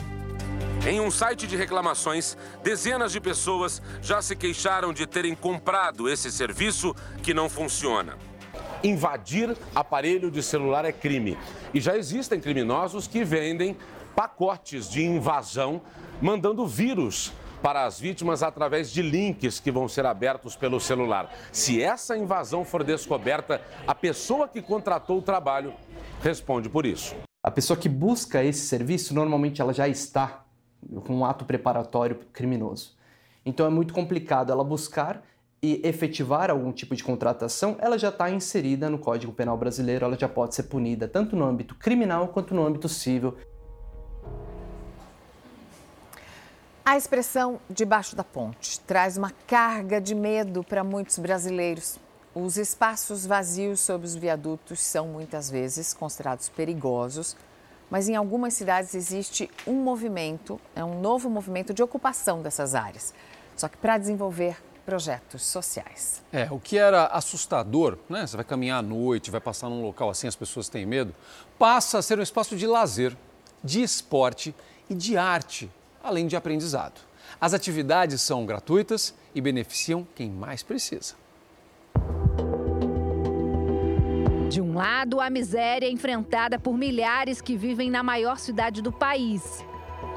Em 0.87 1.01
um 1.01 1.11
site 1.11 1.47
de 1.47 1.57
reclamações, 1.57 2.37
dezenas 2.63 3.11
de 3.11 3.19
pessoas 3.19 3.81
já 4.01 4.21
se 4.21 4.35
queixaram 4.35 4.93
de 4.93 5.05
terem 5.05 5.35
comprado 5.35 6.07
esse 6.07 6.31
serviço 6.31 6.95
que 7.21 7.33
não 7.33 7.49
funciona. 7.49 8.17
Invadir 8.83 9.57
aparelho 9.73 10.29
de 10.29 10.43
celular 10.43 10.85
é 10.85 10.91
crime. 10.91 11.37
E 11.73 11.81
já 11.81 11.97
existem 11.97 12.39
criminosos 12.39 13.07
que 13.07 13.23
vendem 13.23 13.75
pacotes 14.15 14.89
de 14.89 15.03
invasão 15.03 15.81
mandando 16.21 16.65
vírus 16.65 17.33
para 17.65 17.85
as 17.85 17.99
vítimas 17.99 18.43
através 18.43 18.91
de 18.91 19.01
links 19.01 19.59
que 19.59 19.71
vão 19.71 19.87
ser 19.87 20.05
abertos 20.05 20.55
pelo 20.55 20.79
celular. 20.79 21.33
Se 21.51 21.81
essa 21.81 22.15
invasão 22.15 22.63
for 22.63 22.83
descoberta, 22.83 23.59
a 23.87 23.95
pessoa 23.95 24.47
que 24.47 24.61
contratou 24.61 25.17
o 25.17 25.21
trabalho 25.21 25.73
responde 26.25 26.69
por 26.69 26.85
isso. 26.85 27.15
A 27.43 27.51
pessoa 27.51 27.77
que 27.77 27.87
busca 27.87 28.43
esse 28.43 28.61
serviço, 28.61 29.13
normalmente 29.13 29.61
ela 29.61 29.71
já 29.71 29.87
está 29.87 30.43
com 31.05 31.17
um 31.17 31.23
ato 31.23 31.45
preparatório 31.45 32.19
criminoso. 32.33 32.97
Então 33.45 33.65
é 33.65 33.69
muito 33.69 33.93
complicado 33.93 34.51
ela 34.51 34.63
buscar 34.63 35.23
e 35.61 35.81
efetivar 35.83 36.49
algum 36.49 36.71
tipo 36.71 36.95
de 36.95 37.03
contratação, 37.03 37.75
ela 37.79 37.97
já 37.97 38.09
está 38.09 38.29
inserida 38.29 38.89
no 38.89 38.99
Código 38.99 39.33
Penal 39.33 39.57
Brasileiro, 39.57 40.05
ela 40.05 40.17
já 40.17 40.27
pode 40.27 40.53
ser 40.53 40.63
punida 40.63 41.07
tanto 41.07 41.35
no 41.35 41.43
âmbito 41.43 41.75
criminal 41.75 42.27
quanto 42.27 42.53
no 42.53 42.65
âmbito 42.65 42.89
civil. 42.89 43.35
A 46.83 46.97
expressão 46.97 47.59
debaixo 47.67 48.15
da 48.15 48.23
ponte 48.23 48.79
traz 48.81 49.17
uma 49.17 49.31
carga 49.47 49.99
de 49.99 50.13
medo 50.13 50.63
para 50.63 50.83
muitos 50.83 51.17
brasileiros. 51.17 51.97
Os 52.35 52.57
espaços 52.57 53.25
vazios 53.25 53.79
sob 53.79 54.03
os 54.03 54.13
viadutos 54.13 54.81
são 54.81 55.07
muitas 55.07 55.49
vezes 55.49 55.93
considerados 55.93 56.49
perigosos, 56.49 57.33
mas 57.89 58.09
em 58.09 58.15
algumas 58.15 58.53
cidades 58.53 58.93
existe 58.93 59.49
um 59.65 59.75
movimento, 59.75 60.59
é 60.75 60.83
um 60.83 60.99
novo 60.99 61.29
movimento 61.29 61.73
de 61.73 61.81
ocupação 61.81 62.41
dessas 62.41 62.75
áreas. 62.75 63.13
Só 63.55 63.69
que 63.69 63.77
para 63.77 63.97
desenvolver 63.97 64.61
projetos 64.85 65.43
sociais. 65.43 66.21
É, 66.29 66.51
o 66.51 66.59
que 66.59 66.77
era 66.77 67.05
assustador, 67.05 67.97
né? 68.09 68.27
Você 68.27 68.35
vai 68.35 68.43
caminhar 68.43 68.79
à 68.79 68.81
noite, 68.81 69.31
vai 69.31 69.39
passar 69.39 69.69
num 69.69 69.81
local 69.81 70.09
assim, 70.09 70.27
as 70.27 70.35
pessoas 70.35 70.67
têm 70.67 70.85
medo, 70.85 71.15
passa 71.57 71.99
a 71.99 72.01
ser 72.01 72.19
um 72.19 72.21
espaço 72.21 72.57
de 72.57 72.67
lazer, 72.67 73.15
de 73.63 73.81
esporte 73.81 74.53
e 74.89 74.93
de 74.93 75.15
arte 75.17 75.71
além 76.03 76.27
de 76.27 76.35
aprendizado. 76.35 76.99
As 77.39 77.53
atividades 77.53 78.21
são 78.21 78.45
gratuitas 78.45 79.15
e 79.33 79.39
beneficiam 79.39 80.05
quem 80.13 80.29
mais 80.29 80.61
precisa. 80.61 81.15
De 84.55 84.61
um 84.61 84.73
lado, 84.73 85.19
a 85.19 85.29
miséria 85.29 85.91
enfrentada 85.91 86.57
por 86.57 86.77
milhares 86.77 87.41
que 87.41 87.57
vivem 87.57 87.91
na 87.91 88.01
maior 88.01 88.39
cidade 88.39 88.81
do 88.81 88.89
país. 88.89 89.43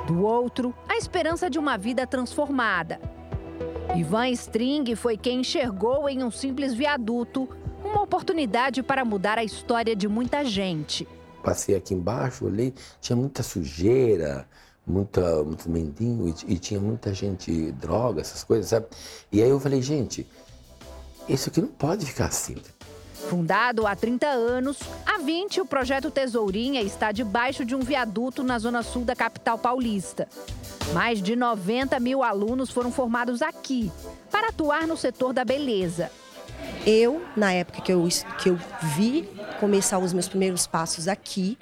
Do 0.06 0.22
outro, 0.22 0.72
a 0.88 0.96
esperança 0.96 1.50
de 1.50 1.58
uma 1.58 1.76
vida 1.76 2.06
transformada. 2.06 3.00
Ivan 3.96 4.28
String 4.28 4.94
foi 4.94 5.16
quem 5.16 5.40
enxergou 5.40 6.08
em 6.08 6.22
um 6.22 6.30
simples 6.30 6.72
viaduto 6.72 7.48
uma 7.84 8.00
oportunidade 8.02 8.80
para 8.80 9.04
mudar 9.04 9.38
a 9.38 9.42
história 9.42 9.96
de 9.96 10.06
muita 10.06 10.44
gente. 10.44 11.04
Passei 11.42 11.74
aqui 11.74 11.92
embaixo, 11.92 12.44
olhei, 12.44 12.72
tinha 13.00 13.16
muita 13.16 13.42
sujeira, 13.42 14.46
muita, 14.86 15.42
muito 15.42 15.68
mendigo 15.68 16.28
e, 16.28 16.52
e 16.54 16.58
tinha 16.60 16.78
muita 16.78 17.12
gente 17.12 17.72
droga, 17.72 18.20
essas 18.20 18.44
coisas, 18.44 18.70
sabe? 18.70 18.86
E 19.32 19.42
aí 19.42 19.50
eu 19.50 19.58
falei, 19.58 19.82
gente, 19.82 20.24
isso 21.28 21.48
aqui 21.48 21.60
não 21.60 21.66
pode 21.66 22.06
ficar 22.06 22.26
assim. 22.26 22.54
Fundado 23.28 23.86
há 23.86 23.94
30 23.94 24.26
anos, 24.26 24.78
há 25.04 25.18
20 25.18 25.60
o 25.60 25.66
projeto 25.66 26.10
Tesourinha 26.10 26.80
está 26.80 27.12
debaixo 27.12 27.62
de 27.62 27.74
um 27.74 27.80
viaduto 27.80 28.42
na 28.42 28.58
zona 28.58 28.82
sul 28.82 29.04
da 29.04 29.14
capital 29.14 29.58
paulista. 29.58 30.26
Mais 30.94 31.20
de 31.20 31.36
90 31.36 32.00
mil 32.00 32.22
alunos 32.22 32.70
foram 32.70 32.90
formados 32.90 33.42
aqui 33.42 33.92
para 34.30 34.48
atuar 34.48 34.86
no 34.86 34.96
setor 34.96 35.34
da 35.34 35.44
beleza. 35.44 36.10
Eu, 36.86 37.22
na 37.36 37.52
época 37.52 37.82
que 37.82 37.92
eu, 37.92 38.08
que 38.38 38.48
eu 38.48 38.58
vi 38.96 39.28
começar 39.60 39.98
os 39.98 40.14
meus 40.14 40.26
primeiros 40.26 40.66
passos 40.66 41.06
aqui, 41.06 41.58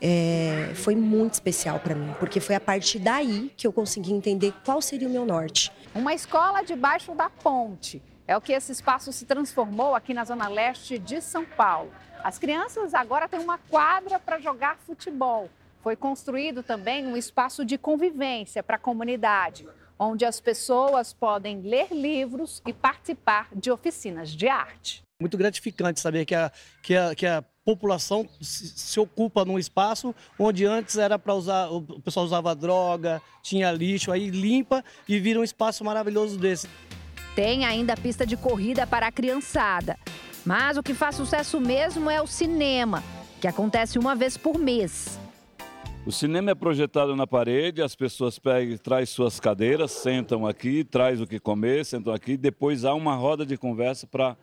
é, 0.00 0.70
foi 0.76 0.94
muito 0.94 1.34
especial 1.34 1.80
para 1.80 1.96
mim, 1.96 2.14
porque 2.20 2.38
foi 2.38 2.54
a 2.54 2.60
partir 2.60 3.00
daí 3.00 3.52
que 3.56 3.66
eu 3.66 3.72
consegui 3.72 4.12
entender 4.12 4.54
qual 4.64 4.80
seria 4.80 5.08
o 5.08 5.10
meu 5.10 5.26
norte. 5.26 5.72
Uma 5.92 6.14
escola 6.14 6.62
debaixo 6.62 7.16
da 7.16 7.28
ponte. 7.28 8.00
É 8.30 8.36
o 8.36 8.40
que 8.40 8.52
esse 8.52 8.70
espaço 8.70 9.12
se 9.12 9.26
transformou 9.26 9.92
aqui 9.92 10.14
na 10.14 10.24
zona 10.24 10.46
leste 10.46 11.00
de 11.00 11.20
São 11.20 11.44
Paulo. 11.44 11.90
As 12.22 12.38
crianças 12.38 12.94
agora 12.94 13.28
têm 13.28 13.40
uma 13.40 13.58
quadra 13.58 14.20
para 14.20 14.38
jogar 14.38 14.78
futebol. 14.86 15.50
Foi 15.82 15.96
construído 15.96 16.62
também 16.62 17.04
um 17.04 17.16
espaço 17.16 17.64
de 17.64 17.76
convivência 17.76 18.62
para 18.62 18.76
a 18.76 18.78
comunidade, 18.78 19.66
onde 19.98 20.24
as 20.24 20.40
pessoas 20.40 21.12
podem 21.12 21.60
ler 21.60 21.88
livros 21.90 22.62
e 22.64 22.72
participar 22.72 23.48
de 23.52 23.68
oficinas 23.68 24.30
de 24.30 24.46
arte. 24.46 25.02
Muito 25.20 25.36
gratificante 25.36 25.98
saber 25.98 26.24
que 26.24 26.36
a, 26.36 26.52
que 26.84 26.94
a, 26.94 27.14
que 27.16 27.26
a 27.26 27.44
população 27.64 28.28
se 28.40 29.00
ocupa 29.00 29.44
num 29.44 29.58
espaço 29.58 30.14
onde 30.38 30.64
antes 30.64 30.96
era 30.98 31.18
para 31.18 31.34
usar, 31.34 31.68
o 31.68 31.82
pessoal 32.00 32.26
usava 32.26 32.54
droga, 32.54 33.20
tinha 33.42 33.72
lixo, 33.72 34.12
aí 34.12 34.30
limpa 34.30 34.84
e 35.08 35.18
vira 35.18 35.40
um 35.40 35.44
espaço 35.44 35.84
maravilhoso 35.84 36.38
desse. 36.38 36.68
Tem 37.42 37.64
ainda 37.64 37.94
a 37.94 37.96
pista 37.96 38.26
de 38.26 38.36
corrida 38.36 38.86
para 38.86 39.06
a 39.06 39.10
criançada. 39.10 39.96
Mas 40.44 40.76
o 40.76 40.82
que 40.82 40.92
faz 40.92 41.16
sucesso 41.16 41.58
mesmo 41.58 42.10
é 42.10 42.20
o 42.20 42.26
cinema, 42.26 43.02
que 43.40 43.48
acontece 43.48 43.98
uma 43.98 44.14
vez 44.14 44.36
por 44.36 44.58
mês. 44.58 45.18
O 46.04 46.12
cinema 46.12 46.50
é 46.50 46.54
projetado 46.54 47.16
na 47.16 47.26
parede, 47.26 47.80
as 47.80 47.96
pessoas 47.96 48.38
pegam, 48.38 48.76
traz 48.76 49.08
suas 49.08 49.40
cadeiras, 49.40 49.90
sentam 49.90 50.46
aqui, 50.46 50.84
traz 50.84 51.18
o 51.18 51.26
que 51.26 51.40
comer, 51.40 51.86
sentam 51.86 52.12
aqui, 52.12 52.36
depois 52.36 52.84
há 52.84 52.92
uma 52.92 53.14
roda 53.14 53.46
de 53.46 53.56
conversa 53.56 54.06
para 54.06 54.36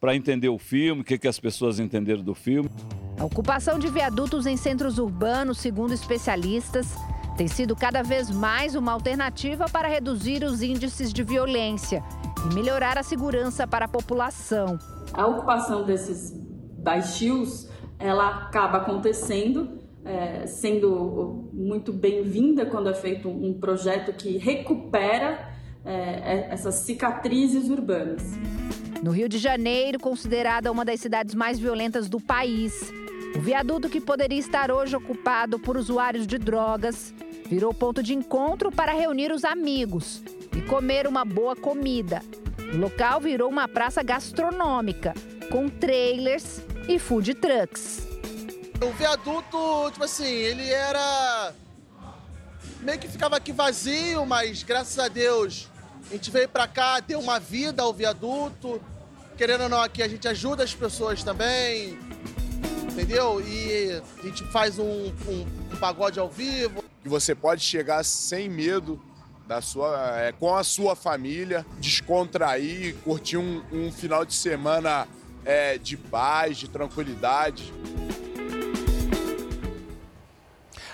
para 0.00 0.16
entender 0.16 0.48
o 0.48 0.58
filme, 0.58 1.02
o 1.02 1.04
que, 1.04 1.18
que 1.18 1.28
as 1.28 1.38
pessoas 1.38 1.78
entenderam 1.78 2.22
do 2.22 2.34
filme. 2.34 2.68
A 3.16 3.24
ocupação 3.26 3.78
de 3.78 3.88
viadutos 3.88 4.44
em 4.44 4.56
centros 4.56 4.98
urbanos, 4.98 5.58
segundo 5.58 5.92
especialistas, 5.92 6.96
tem 7.36 7.46
sido 7.46 7.76
cada 7.76 8.02
vez 8.02 8.28
mais 8.28 8.74
uma 8.74 8.90
alternativa 8.90 9.66
para 9.68 9.86
reduzir 9.86 10.42
os 10.42 10.62
índices 10.62 11.12
de 11.12 11.22
violência 11.22 12.02
e 12.48 12.54
melhorar 12.54 12.96
a 12.96 13.02
segurança 13.02 13.66
para 13.66 13.84
a 13.84 13.88
população. 13.88 14.78
A 15.12 15.26
ocupação 15.26 15.84
desses 15.84 16.32
baixios, 16.78 17.68
ela 17.98 18.44
acaba 18.44 18.78
acontecendo, 18.78 19.80
é, 20.04 20.46
sendo 20.46 21.50
muito 21.52 21.92
bem-vinda 21.92 22.64
quando 22.64 22.88
é 22.88 22.94
feito 22.94 23.28
um 23.28 23.58
projeto 23.58 24.12
que 24.12 24.38
recupera 24.38 25.50
é, 25.84 25.92
é 25.92 26.48
essas 26.50 26.76
cicatrizes 26.76 27.68
urbanas. 27.68 28.22
No 29.02 29.10
Rio 29.10 29.28
de 29.28 29.38
Janeiro, 29.38 29.98
considerada 29.98 30.70
uma 30.70 30.84
das 30.84 31.00
cidades 31.00 31.34
mais 31.34 31.58
violentas 31.58 32.08
do 32.08 32.20
país, 32.20 32.92
o 33.36 33.40
viaduto 33.40 33.88
que 33.88 34.00
poderia 34.00 34.38
estar 34.38 34.70
hoje 34.70 34.96
ocupado 34.96 35.58
por 35.58 35.76
usuários 35.76 36.26
de 36.26 36.38
drogas 36.38 37.14
virou 37.50 37.74
ponto 37.74 38.00
de 38.00 38.14
encontro 38.14 38.70
para 38.70 38.92
reunir 38.92 39.32
os 39.32 39.44
amigos 39.44 40.22
e 40.56 40.62
comer 40.62 41.08
uma 41.08 41.24
boa 41.24 41.56
comida. 41.56 42.22
O 42.72 42.76
local 42.76 43.20
virou 43.20 43.50
uma 43.50 43.66
praça 43.66 44.04
gastronômica, 44.04 45.12
com 45.50 45.68
trailers 45.68 46.60
e 46.88 46.96
food 46.96 47.34
trucks. 47.34 48.06
O 48.80 48.92
viaduto, 48.92 49.90
tipo 49.90 50.04
assim, 50.04 50.32
ele 50.32 50.70
era. 50.70 51.52
meio 52.82 53.00
que 53.00 53.08
ficava 53.08 53.36
aqui 53.36 53.50
vazio, 53.50 54.24
mas 54.24 54.62
graças 54.62 54.96
a 55.00 55.08
Deus 55.08 55.68
a 56.08 56.14
gente 56.14 56.30
veio 56.30 56.48
para 56.48 56.68
cá, 56.68 57.00
deu 57.00 57.18
uma 57.18 57.40
vida 57.40 57.82
ao 57.82 57.92
viaduto. 57.92 58.80
Querendo 59.36 59.64
ou 59.64 59.68
não, 59.68 59.82
aqui 59.82 60.04
a 60.04 60.08
gente 60.08 60.28
ajuda 60.28 60.62
as 60.62 60.72
pessoas 60.72 61.24
também, 61.24 61.98
entendeu? 62.84 63.40
E 63.40 64.00
a 64.20 64.22
gente 64.22 64.44
faz 64.52 64.78
um, 64.78 64.84
um, 64.84 65.46
um 65.72 65.76
pagode 65.80 66.20
ao 66.20 66.28
vivo. 66.28 66.89
Que 67.02 67.08
você 67.08 67.34
pode 67.34 67.62
chegar 67.62 68.04
sem 68.04 68.48
medo 68.48 69.00
da 69.46 69.60
sua, 69.60 70.20
é, 70.20 70.32
com 70.32 70.54
a 70.54 70.62
sua 70.62 70.94
família, 70.94 71.66
descontrair, 71.80 72.94
curtir 73.02 73.36
um, 73.36 73.62
um 73.72 73.90
final 73.90 74.24
de 74.24 74.34
semana 74.34 75.08
é, 75.44 75.76
de 75.76 75.96
paz, 75.96 76.56
de 76.58 76.68
tranquilidade. 76.68 77.72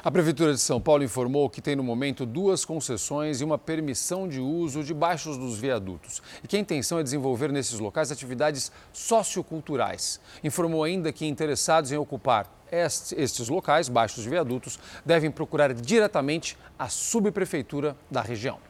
A 0.07 0.11
Prefeitura 0.13 0.55
de 0.55 0.61
São 0.61 0.81
Paulo 0.81 1.03
informou 1.03 1.51
que 1.51 1.61
tem 1.61 1.75
no 1.75 1.83
momento 1.83 2.25
duas 2.25 2.65
concessões 2.65 3.41
e 3.41 3.45
uma 3.45 3.59
permissão 3.59 4.29
de 4.29 4.39
uso 4.39 4.85
debaixo 4.85 5.37
dos 5.37 5.59
viadutos 5.59 6.23
e 6.45 6.47
que 6.47 6.57
a 6.57 6.61
intenção 6.61 7.01
é 7.01 7.03
desenvolver 7.03 7.51
nesses 7.51 7.81
locais 7.81 8.13
atividades 8.13 8.71
socioculturais. 8.93 10.21
Informou 10.45 10.85
ainda 10.85 11.13
que 11.13 11.27
interessados 11.27 11.91
em 11.91 11.97
ocupar 11.97 12.49
estes 12.71 13.49
locais, 13.49 13.89
baixos 13.89 14.23
de 14.23 14.31
viadutos, 14.31 14.79
devem 15.05 15.29
procurar 15.29 15.75
diretamente 15.75 16.57
a 16.79 16.89
subprefeitura 16.89 17.97
da 18.09 18.23
região. 18.23 18.61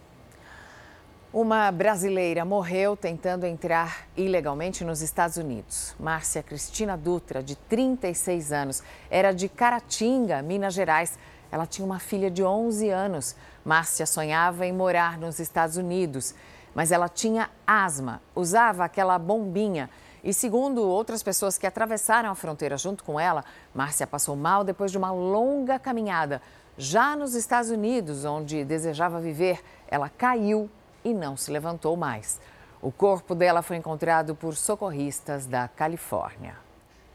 Uma 1.33 1.73
brasileira 1.73 2.45
morreu 2.45 2.97
tentando 2.97 3.45
entrar 3.45 4.07
ilegalmente 4.17 4.85
nos 4.85 5.03
Estados 5.03 5.37
Unidos. 5.37 5.95
Márcia 5.99 6.41
Cristina 6.41 6.97
Dutra, 6.97 7.43
de 7.43 7.57
36 7.57 8.53
anos, 8.53 8.83
era 9.11 9.33
de 9.33 9.49
Caratinga, 9.49 10.41
Minas 10.41 10.73
Gerais. 10.73 11.19
Ela 11.51 11.67
tinha 11.67 11.85
uma 11.85 11.99
filha 11.99 12.31
de 12.31 12.45
11 12.45 12.89
anos. 12.91 13.37
Márcia 13.65 14.07
sonhava 14.07 14.65
em 14.67 14.73
morar 14.73 15.19
nos 15.19 15.41
Estados 15.41 15.77
Unidos, 15.77 16.33
mas 16.73 16.93
ela 16.93 17.09
tinha 17.09 17.51
asma, 17.67 18.23
usava 18.35 18.85
aquela 18.85 19.19
bombinha. 19.19 19.91
E 20.23 20.33
segundo 20.33 20.81
outras 20.83 21.25
pessoas 21.25 21.59
que 21.59 21.67
atravessaram 21.67 22.31
a 22.31 22.35
fronteira 22.37 22.79
junto 22.79 23.03
com 23.03 23.19
ela, 23.19 23.45
Márcia 23.75 24.07
passou 24.07 24.37
mal 24.37 24.63
depois 24.63 24.93
de 24.93 24.97
uma 24.97 25.11
longa 25.11 25.77
caminhada. 25.79 26.41
Já 26.79 27.17
nos 27.17 27.35
Estados 27.35 27.71
Unidos, 27.71 28.25
onde 28.25 28.65
desejava 28.65 29.21
viver, 29.21 29.61
ela 29.89 30.09
caiu 30.09 30.71
e 31.07 31.15
não 31.15 31.37
se 31.37 31.53
levantou 31.53 31.97
mais. 31.97 32.41
O 32.83 32.91
corpo 32.91 33.35
dela 33.35 33.63
foi 33.63 33.77
encontrado 33.77 34.35
por 34.35 34.57
socorristas 34.57 35.47
da 35.47 35.69
Califórnia. 35.69 36.57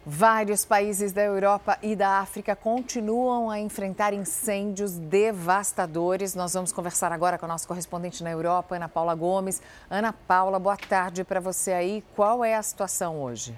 Vários 0.05 0.65
países 0.65 1.11
da 1.11 1.21
Europa 1.21 1.77
e 1.83 1.95
da 1.95 2.19
África 2.19 2.55
continuam 2.55 3.51
a 3.51 3.59
enfrentar 3.59 4.13
incêndios 4.13 4.97
devastadores. 4.97 6.33
Nós 6.33 6.53
vamos 6.53 6.71
conversar 6.71 7.11
agora 7.11 7.37
com 7.37 7.45
a 7.45 7.49
nossa 7.49 7.67
correspondente 7.67 8.23
na 8.23 8.31
Europa, 8.31 8.77
Ana 8.77 8.89
Paula 8.89 9.13
Gomes. 9.13 9.61
Ana 9.89 10.11
Paula, 10.11 10.57
boa 10.57 10.77
tarde 10.77 11.23
para 11.23 11.39
você 11.39 11.71
aí. 11.71 12.03
Qual 12.15 12.43
é 12.43 12.55
a 12.55 12.63
situação 12.63 13.21
hoje? 13.21 13.55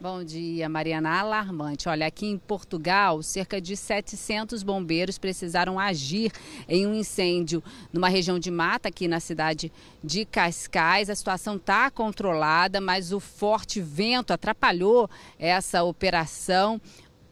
Bom 0.00 0.24
dia, 0.24 0.68
Mariana. 0.68 1.20
Alarmante. 1.20 1.88
Olha, 1.88 2.06
aqui 2.08 2.26
em 2.26 2.36
Portugal, 2.36 3.22
cerca 3.22 3.60
de 3.60 3.76
700 3.76 4.64
bombeiros 4.64 5.18
precisaram 5.18 5.78
agir 5.78 6.32
em 6.68 6.84
um 6.84 6.94
incêndio 6.94 7.62
numa 7.92 8.08
região 8.08 8.36
de 8.36 8.50
mata, 8.50 8.88
aqui 8.88 9.06
na 9.06 9.20
cidade 9.20 9.72
de 10.02 10.24
Cascais. 10.24 11.08
A 11.08 11.14
situação 11.14 11.56
está 11.56 11.92
controlada, 11.92 12.80
mas 12.80 13.12
o 13.12 13.20
forte 13.20 13.80
vento 13.80 14.32
atrapalhou 14.32 15.08
essa 15.38 15.84
operação. 15.84 16.80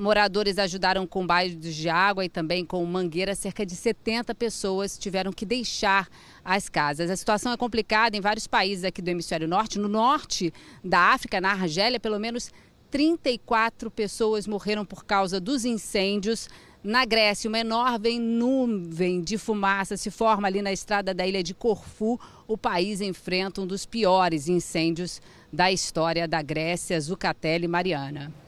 Moradores 0.02 0.58
ajudaram 0.58 1.06
com 1.06 1.24
baldes 1.24 1.76
de 1.76 1.88
água 1.88 2.24
e 2.24 2.28
também 2.28 2.64
com 2.64 2.84
mangueira. 2.84 3.36
Cerca 3.36 3.64
de 3.64 3.76
70 3.76 4.34
pessoas 4.34 4.98
tiveram 4.98 5.32
que 5.32 5.46
deixar 5.46 6.08
as 6.44 6.68
casas. 6.68 7.08
A 7.08 7.14
situação 7.14 7.52
é 7.52 7.56
complicada 7.56 8.16
em 8.16 8.20
vários 8.20 8.48
países 8.48 8.84
aqui 8.84 9.00
do 9.00 9.08
hemisfério 9.08 9.46
norte. 9.46 9.78
No 9.78 9.86
norte 9.86 10.52
da 10.82 11.12
África, 11.12 11.40
na 11.40 11.52
Argélia, 11.52 12.00
pelo 12.00 12.18
menos 12.18 12.50
34 12.90 13.92
pessoas 13.92 14.44
morreram 14.44 14.84
por 14.84 15.04
causa 15.04 15.38
dos 15.38 15.64
incêndios. 15.64 16.48
Na 16.82 17.04
Grécia, 17.04 17.48
uma 17.48 17.60
enorme 17.60 18.18
nuvem 18.18 19.20
de 19.20 19.38
fumaça 19.38 19.96
se 19.96 20.10
forma 20.10 20.48
ali 20.48 20.60
na 20.60 20.72
estrada 20.72 21.14
da 21.14 21.24
ilha 21.24 21.44
de 21.44 21.54
Corfu. 21.54 22.18
O 22.48 22.58
país 22.58 23.00
enfrenta 23.00 23.60
um 23.60 23.66
dos 23.68 23.86
piores 23.86 24.48
incêndios 24.48 25.22
da 25.52 25.70
história 25.70 26.26
da 26.26 26.42
Grécia, 26.42 27.00
Zucatelli 27.00 27.68
Mariana. 27.68 28.41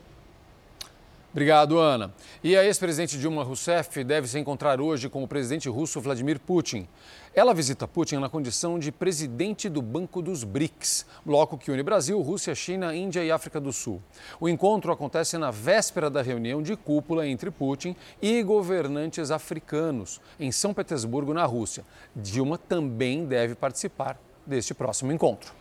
Obrigado, 1.34 1.80
Ana. 1.80 2.14
E 2.44 2.56
a 2.56 2.64
ex-presidente 2.64 3.18
Dilma 3.18 3.42
Rousseff 3.42 4.04
deve 4.04 4.28
se 4.28 4.38
encontrar 4.38 4.80
hoje 4.80 5.08
com 5.08 5.24
o 5.24 5.26
presidente 5.26 5.68
russo 5.68 6.00
Vladimir 6.00 6.38
Putin. 6.38 6.86
Ela 7.34 7.52
visita 7.52 7.88
Putin 7.88 8.18
na 8.18 8.28
condição 8.28 8.78
de 8.78 8.92
presidente 8.92 9.68
do 9.68 9.82
Banco 9.82 10.22
dos 10.22 10.44
BRICS, 10.44 11.04
bloco 11.26 11.58
que 11.58 11.72
une 11.72 11.82
Brasil, 11.82 12.20
Rússia, 12.20 12.54
China, 12.54 12.94
Índia 12.94 13.24
e 13.24 13.32
África 13.32 13.60
do 13.60 13.72
Sul. 13.72 14.00
O 14.38 14.48
encontro 14.48 14.92
acontece 14.92 15.36
na 15.36 15.50
véspera 15.50 16.08
da 16.08 16.22
reunião 16.22 16.62
de 16.62 16.76
cúpula 16.76 17.26
entre 17.26 17.50
Putin 17.50 17.96
e 18.22 18.40
governantes 18.44 19.32
africanos, 19.32 20.20
em 20.38 20.52
São 20.52 20.72
Petersburgo, 20.72 21.34
na 21.34 21.44
Rússia. 21.44 21.84
Dilma 22.14 22.56
também 22.56 23.26
deve 23.26 23.56
participar 23.56 24.20
deste 24.46 24.72
próximo 24.72 25.10
encontro. 25.10 25.52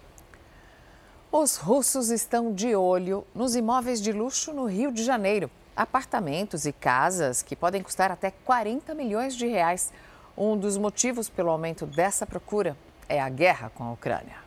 Os 1.32 1.58
russos 1.58 2.12
estão 2.12 2.53
de 2.53 2.75
olho 2.75 3.25
nos 3.34 3.56
imóveis 3.56 4.00
de 4.00 4.12
luxo 4.12 4.53
no 4.53 4.65
Rio 4.65 4.92
de 4.92 5.03
Janeiro. 5.03 5.50
Apartamentos 5.75 6.68
e 6.68 6.72
casas 6.72 7.42
que 7.42 7.56
podem 7.56 7.82
custar 7.82 8.12
até 8.12 8.30
40 8.30 8.94
milhões 8.94 9.36
de 9.36 9.48
reais. 9.48 9.92
Um 10.38 10.56
dos 10.56 10.77
motivos 10.77 11.30
pelo 11.30 11.50
aumento 11.50 11.88
dessa 11.88 12.27
procura 12.27 12.77
é 13.10 13.20
a 13.20 13.27
guerra 13.27 13.72
com 13.74 13.84
a 13.84 13.92
Ucrânia. 13.92 14.44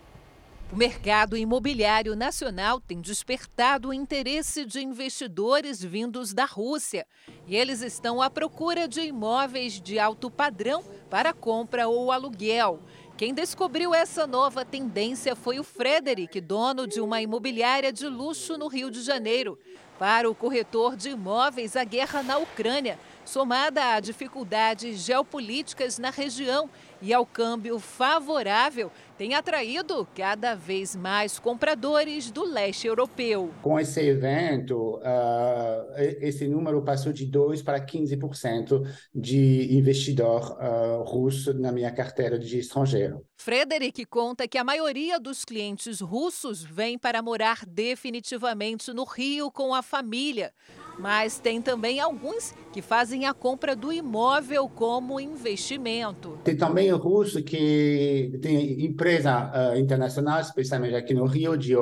O 0.73 0.76
mercado 0.76 1.37
imobiliário 1.37 2.14
nacional 2.14 2.80
tem 2.80 3.00
despertado 3.00 3.88
o 3.88 3.92
interesse 3.92 4.64
de 4.64 4.80
investidores 4.80 5.83
vindos 5.83 6.33
da 6.33 6.45
Rússia. 6.45 7.06
E 7.47 7.56
eles 7.56 7.83
estão 7.83 8.23
à 8.23 8.30
procura 8.30 8.87
de 8.87 9.00
imóveis 9.00 9.80
de 9.80 9.99
alto 9.99 10.30
padrão 10.30 10.85
para 11.11 11.33
compra 11.33 11.88
ou 11.88 12.11
aluguel. 12.11 12.80
Quem 13.16 13.33
descobriu 13.33 13.95
essa 13.95 14.26
nova 14.26 14.64
tendência 14.64 15.35
foi 15.35 15.59
o 15.59 15.64
Frederic, 15.64 16.40
dono 16.40 16.87
de 16.87 17.00
uma 17.00 17.21
imobiliária 17.23 17.92
de 17.92 18.06
luxo 18.06 18.59
no 18.59 18.68
Rio 18.68 18.90
de 18.90 19.02
Janeiro. 19.02 19.59
Para 19.99 20.29
o 20.29 20.35
corretor 20.35 20.95
de 20.95 21.11
imóveis, 21.11 21.75
a 21.75 21.83
guerra 21.83 22.23
na 22.23 22.37
Ucrânia, 22.37 22.99
somada 23.25 23.95
a 23.95 24.00
dificuldades 24.00 25.00
geopolíticas 25.00 25.99
na 25.99 26.11
região 26.11 26.69
e 27.00 27.15
ao 27.15 27.25
câmbio 27.25 27.79
favorável, 27.79 28.93
tem 29.16 29.35
atraído 29.35 30.06
cada 30.14 30.54
vez 30.54 30.94
mais 30.94 31.38
compradores 31.38 32.30
do 32.30 32.44
leste 32.44 32.87
europeu. 32.87 33.50
Com 33.62 33.80
esse 33.80 34.00
evento, 34.00 34.96
uh, 34.96 35.94
esse 36.20 36.46
número 36.46 36.82
passou 36.82 37.12
de 37.12 37.26
2% 37.26 37.64
para 37.64 37.85
15% 37.85 38.82
de 39.14 39.75
investidor 39.76 40.56
uh, 40.58 41.02
russo 41.04 41.54
na 41.54 41.73
minha 41.73 41.90
carteira 41.90 42.38
de 42.38 42.58
estrangeiro. 42.58 43.25
Frederic 43.37 44.04
conta 44.04 44.46
que 44.46 44.58
a 44.58 44.64
maioria 44.64 45.18
dos 45.18 45.44
clientes 45.44 46.00
russos 46.00 46.62
vem 46.62 46.99
para 46.99 47.23
morar 47.23 47.64
definitivamente 47.66 48.92
no 48.92 49.04
Rio 49.04 49.50
com 49.50 49.75
a 49.75 49.82
família. 49.82 50.52
Mas 50.99 51.38
tem 51.38 51.61
também 51.61 52.00
alguns 52.00 52.55
que 52.73 52.81
fazem 52.81 53.26
a 53.26 53.35
compra 53.35 53.76
do 53.76 53.93
imóvel 53.93 54.69
como 54.69 55.21
investimento. 55.21 56.38
Tem 56.43 56.57
também 56.57 56.91
russo 56.91 57.43
que 57.43 58.38
tem 58.41 58.85
empresa 58.85 59.50
uh, 59.53 59.79
internacional, 59.79 60.41
especialmente 60.41 60.95
aqui 60.95 61.12
no 61.12 61.26
Rio, 61.26 61.57
de 61.57 61.75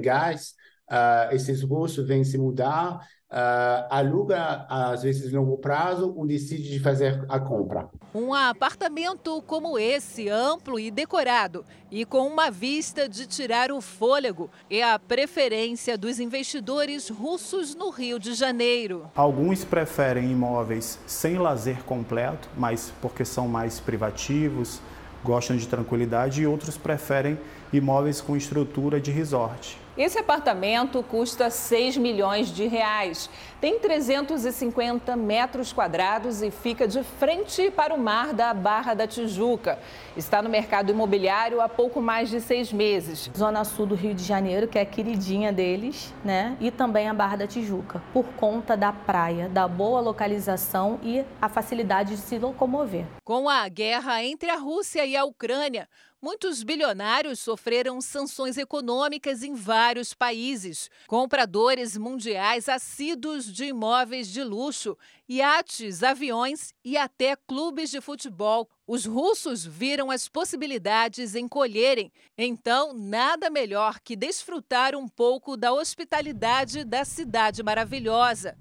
gas. 0.00 0.54
Uh, 0.90 1.34
esses 1.34 1.62
russos 1.62 2.06
vêm 2.06 2.24
se 2.24 2.36
mudar, 2.36 2.98
uh, 3.30 3.86
aluga 3.88 4.66
às 4.68 5.02
vezes 5.02 5.32
longo 5.32 5.56
prazo 5.58 6.12
ou 6.16 6.26
decide 6.26 6.70
de 6.70 6.80
fazer 6.80 7.24
a 7.28 7.38
compra. 7.38 7.88
Um 8.12 8.34
apartamento 8.34 9.40
como 9.46 9.78
esse, 9.78 10.28
amplo 10.28 10.80
e 10.80 10.90
decorado, 10.90 11.64
e 11.90 12.04
com 12.04 12.26
uma 12.26 12.50
vista 12.50 13.08
de 13.08 13.26
tirar 13.26 13.70
o 13.70 13.80
fôlego, 13.80 14.50
é 14.68 14.82
a 14.82 14.98
preferência 14.98 15.96
dos 15.96 16.18
investidores 16.18 17.08
russos 17.08 17.74
no 17.74 17.90
Rio 17.90 18.18
de 18.18 18.34
Janeiro. 18.34 19.08
Alguns 19.14 19.64
preferem 19.64 20.30
imóveis 20.30 20.98
sem 21.06 21.38
lazer 21.38 21.84
completo, 21.84 22.48
mas 22.56 22.92
porque 23.00 23.24
são 23.24 23.46
mais 23.46 23.78
privativos, 23.78 24.80
gostam 25.22 25.56
de 25.56 25.68
tranquilidade, 25.68 26.42
e 26.42 26.46
outros 26.46 26.76
preferem 26.76 27.38
imóveis 27.72 28.20
com 28.20 28.36
estrutura 28.36 29.00
de 29.00 29.12
resort. 29.12 29.78
Esse 30.00 30.18
apartamento 30.18 31.02
custa 31.02 31.50
6 31.50 31.98
milhões 31.98 32.48
de 32.48 32.66
reais. 32.66 33.28
Tem 33.60 33.78
350 33.78 35.14
metros 35.16 35.70
quadrados 35.70 36.40
e 36.40 36.50
fica 36.50 36.88
de 36.88 37.02
frente 37.02 37.70
para 37.70 37.92
o 37.92 37.98
mar 37.98 38.32
da 38.32 38.54
Barra 38.54 38.94
da 38.94 39.06
Tijuca. 39.06 39.78
Está 40.16 40.40
no 40.40 40.48
mercado 40.48 40.90
imobiliário 40.90 41.60
há 41.60 41.68
pouco 41.68 42.00
mais 42.00 42.30
de 42.30 42.40
seis 42.40 42.72
meses. 42.72 43.30
Zona 43.36 43.62
Sul 43.64 43.84
do 43.84 43.94
Rio 43.94 44.14
de 44.14 44.24
Janeiro, 44.24 44.66
que 44.66 44.78
é 44.78 44.82
a 44.82 44.86
queridinha 44.86 45.52
deles, 45.52 46.14
né? 46.24 46.56
E 46.58 46.70
também 46.70 47.06
a 47.06 47.12
Barra 47.12 47.36
da 47.36 47.46
Tijuca, 47.46 48.02
por 48.14 48.24
conta 48.38 48.74
da 48.78 48.94
praia, 48.94 49.46
da 49.46 49.68
boa 49.68 50.00
localização 50.00 50.98
e 51.02 51.22
a 51.38 51.48
facilidade 51.50 52.16
de 52.16 52.22
se 52.22 52.38
locomover. 52.38 53.04
Com 53.22 53.46
a 53.46 53.68
guerra 53.68 54.24
entre 54.24 54.48
a 54.48 54.56
Rússia 54.56 55.04
e 55.04 55.14
a 55.14 55.24
Ucrânia, 55.26 55.86
Muitos 56.22 56.62
bilionários 56.62 57.40
sofreram 57.40 57.98
sanções 57.98 58.58
econômicas 58.58 59.42
em 59.42 59.54
vários 59.54 60.12
países. 60.12 60.90
Compradores 61.06 61.96
mundiais 61.96 62.68
assíduos 62.68 63.49
de 63.52 63.66
imóveis 63.66 64.28
de 64.28 64.42
luxo, 64.42 64.96
iates, 65.28 66.02
aviões 66.02 66.72
e 66.84 66.96
até 66.96 67.36
clubes 67.36 67.90
de 67.90 68.00
futebol. 68.00 68.68
Os 68.86 69.04
russos 69.04 69.64
viram 69.64 70.10
as 70.10 70.28
possibilidades 70.28 71.34
encolherem. 71.34 72.12
Então, 72.36 72.92
nada 72.92 73.50
melhor 73.50 74.00
que 74.00 74.16
desfrutar 74.16 74.94
um 74.94 75.06
pouco 75.06 75.56
da 75.56 75.72
hospitalidade 75.72 76.84
da 76.84 77.04
cidade 77.04 77.62
maravilhosa. 77.62 78.56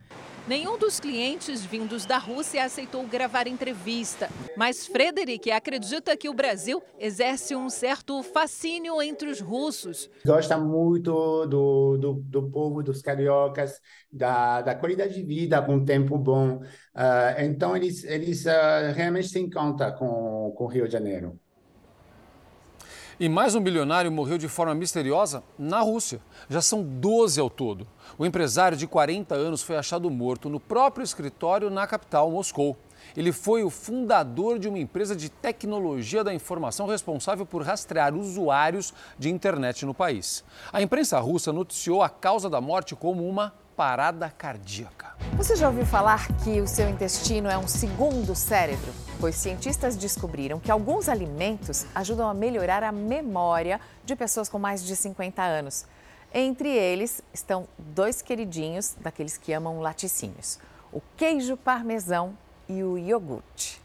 Nenhum 0.49 0.79
dos 0.79 0.99
clientes 0.99 1.63
vindos 1.63 2.07
da 2.07 2.17
Rússia 2.17 2.63
aceitou 2.63 3.05
gravar 3.05 3.45
entrevista, 3.45 4.27
mas 4.57 4.87
Frederic 4.87 5.51
acredita 5.51 6.17
que 6.17 6.27
o 6.27 6.33
Brasil 6.33 6.81
exerce 6.97 7.55
um 7.55 7.69
certo 7.69 8.23
fascínio 8.23 8.99
entre 8.99 9.29
os 9.29 9.39
russos. 9.39 10.09
Gosta 10.25 10.57
muito 10.57 11.45
do, 11.45 11.97
do, 11.97 12.13
do 12.13 12.49
povo, 12.49 12.81
dos 12.81 12.99
cariocas, 12.99 13.79
da, 14.11 14.63
da 14.63 14.73
qualidade 14.73 15.13
de 15.13 15.21
vida, 15.21 15.61
com 15.61 15.85
tempo 15.85 16.17
bom. 16.17 16.55
Uh, 16.95 17.41
então, 17.43 17.77
eles, 17.77 18.03
eles 18.03 18.43
uh, 18.47 18.91
realmente 18.95 19.27
se 19.27 19.39
encantam 19.39 19.91
com, 19.97 20.51
com 20.57 20.63
o 20.63 20.67
Rio 20.67 20.87
de 20.87 20.93
Janeiro. 20.93 21.39
E 23.21 23.27
mais 23.27 23.53
um 23.53 23.59
bilionário 23.59 24.09
morreu 24.09 24.37
de 24.37 24.47
forma 24.47 24.73
misteriosa 24.73 25.43
na 25.57 25.81
Rússia. 25.81 26.21
Já 26.47 26.61
são 26.61 26.81
12 26.81 27.37
ao 27.37 27.49
todo. 27.49 27.85
O 28.17 28.25
empresário 28.25 28.77
de 28.77 28.87
40 28.87 29.35
anos 29.35 29.61
foi 29.61 29.75
achado 29.75 30.09
morto 30.09 30.47
no 30.47 30.57
próprio 30.57 31.03
escritório 31.03 31.69
na 31.69 31.85
capital, 31.85 32.31
Moscou. 32.31 32.77
Ele 33.17 33.33
foi 33.33 33.61
o 33.61 33.69
fundador 33.69 34.57
de 34.57 34.69
uma 34.69 34.79
empresa 34.79 35.17
de 35.17 35.27
tecnologia 35.27 36.23
da 36.23 36.33
informação 36.33 36.87
responsável 36.87 37.45
por 37.45 37.61
rastrear 37.61 38.15
usuários 38.15 38.93
de 39.17 39.29
internet 39.29 39.85
no 39.85 39.93
país. 39.93 40.41
A 40.71 40.81
imprensa 40.81 41.19
russa 41.19 41.51
noticiou 41.51 42.01
a 42.01 42.07
causa 42.07 42.49
da 42.49 42.61
morte 42.61 42.95
como 42.95 43.27
uma 43.27 43.53
parada 43.75 44.29
cardíaca. 44.29 45.17
Você 45.35 45.57
já 45.57 45.67
ouviu 45.67 45.85
falar 45.85 46.25
que 46.37 46.61
o 46.61 46.67
seu 46.67 46.89
intestino 46.89 47.49
é 47.49 47.57
um 47.57 47.67
segundo 47.67 48.33
cérebro? 48.33 48.93
Pois 49.19 49.35
cientistas 49.35 49.97
descobriram 49.97 50.61
que 50.61 50.71
alguns 50.71 51.09
alimentos 51.09 51.85
ajudam 51.93 52.29
a 52.29 52.33
melhorar 52.33 52.83
a 52.83 52.91
memória 52.91 53.81
de 54.05 54.15
pessoas 54.15 54.47
com 54.47 54.57
mais 54.57 54.83
de 54.83 54.95
50 54.95 55.43
anos. 55.43 55.85
Entre 56.33 56.69
eles 56.69 57.21
estão 57.33 57.67
dois 57.77 58.21
queridinhos 58.21 58.95
daqueles 59.01 59.37
que 59.37 59.51
amam 59.51 59.81
laticínios: 59.81 60.57
o 60.93 61.01
queijo 61.17 61.57
parmesão 61.57 62.37
e 62.69 62.81
o 62.81 62.97
iogurte. 62.97 63.81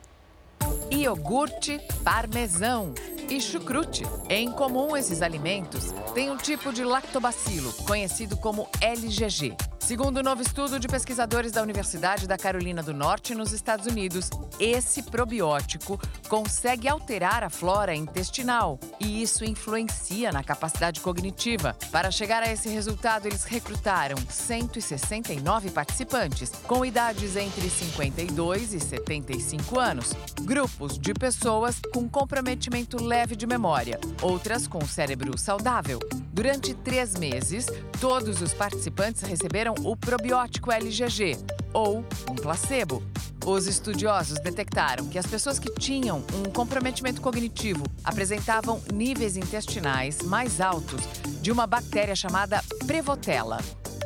Iogurte, 0.90 1.80
parmesão 2.04 2.94
e 3.28 3.40
chucrute. 3.40 4.04
Em 4.28 4.52
comum, 4.52 4.96
esses 4.96 5.20
alimentos 5.20 5.92
têm 6.14 6.30
um 6.30 6.36
tipo 6.36 6.72
de 6.72 6.84
lactobacilo, 6.84 7.72
conhecido 7.84 8.36
como 8.36 8.68
LGG. 8.80 9.56
Segundo 9.84 10.20
um 10.20 10.22
novo 10.22 10.40
estudo 10.40 10.80
de 10.80 10.88
pesquisadores 10.88 11.52
da 11.52 11.62
Universidade 11.62 12.26
da 12.26 12.38
Carolina 12.38 12.82
do 12.82 12.94
Norte, 12.94 13.34
nos 13.34 13.52
Estados 13.52 13.84
Unidos, 13.84 14.30
esse 14.58 15.02
probiótico 15.02 16.00
consegue 16.26 16.88
alterar 16.88 17.44
a 17.44 17.50
flora 17.50 17.94
intestinal 17.94 18.80
e 18.98 19.22
isso 19.22 19.44
influencia 19.44 20.32
na 20.32 20.42
capacidade 20.42 21.02
cognitiva. 21.02 21.76
Para 21.92 22.10
chegar 22.10 22.42
a 22.42 22.50
esse 22.50 22.70
resultado, 22.70 23.26
eles 23.26 23.44
recrutaram 23.44 24.16
169 24.26 25.70
participantes 25.70 26.50
com 26.66 26.82
idades 26.82 27.36
entre 27.36 27.68
52 27.68 28.72
e 28.72 28.80
75 28.80 29.78
anos, 29.78 30.14
grupos 30.44 30.98
de 30.98 31.12
pessoas 31.12 31.78
com 31.92 32.08
comprometimento 32.08 33.04
leve 33.04 33.36
de 33.36 33.46
memória, 33.46 34.00
outras 34.22 34.66
com 34.66 34.80
cérebro 34.86 35.36
saudável. 35.36 35.98
Durante 36.32 36.74
três 36.74 37.14
meses, 37.16 37.66
todos 38.00 38.40
os 38.42 38.52
participantes 38.52 39.22
receberam 39.22 39.73
o 39.82 39.96
probiótico 39.96 40.70
LGG 40.70 41.36
ou 41.72 42.04
um 42.30 42.34
placebo. 42.34 43.02
Os 43.44 43.66
estudiosos 43.66 44.38
detectaram 44.40 45.06
que 45.06 45.18
as 45.18 45.26
pessoas 45.26 45.58
que 45.58 45.70
tinham 45.74 46.24
um 46.34 46.50
comprometimento 46.50 47.20
cognitivo 47.20 47.84
apresentavam 48.02 48.80
níveis 48.92 49.36
intestinais 49.36 50.22
mais 50.22 50.60
altos 50.60 51.02
de 51.42 51.52
uma 51.52 51.66
bactéria 51.66 52.16
chamada 52.16 52.62
Prevotella. 52.86 53.58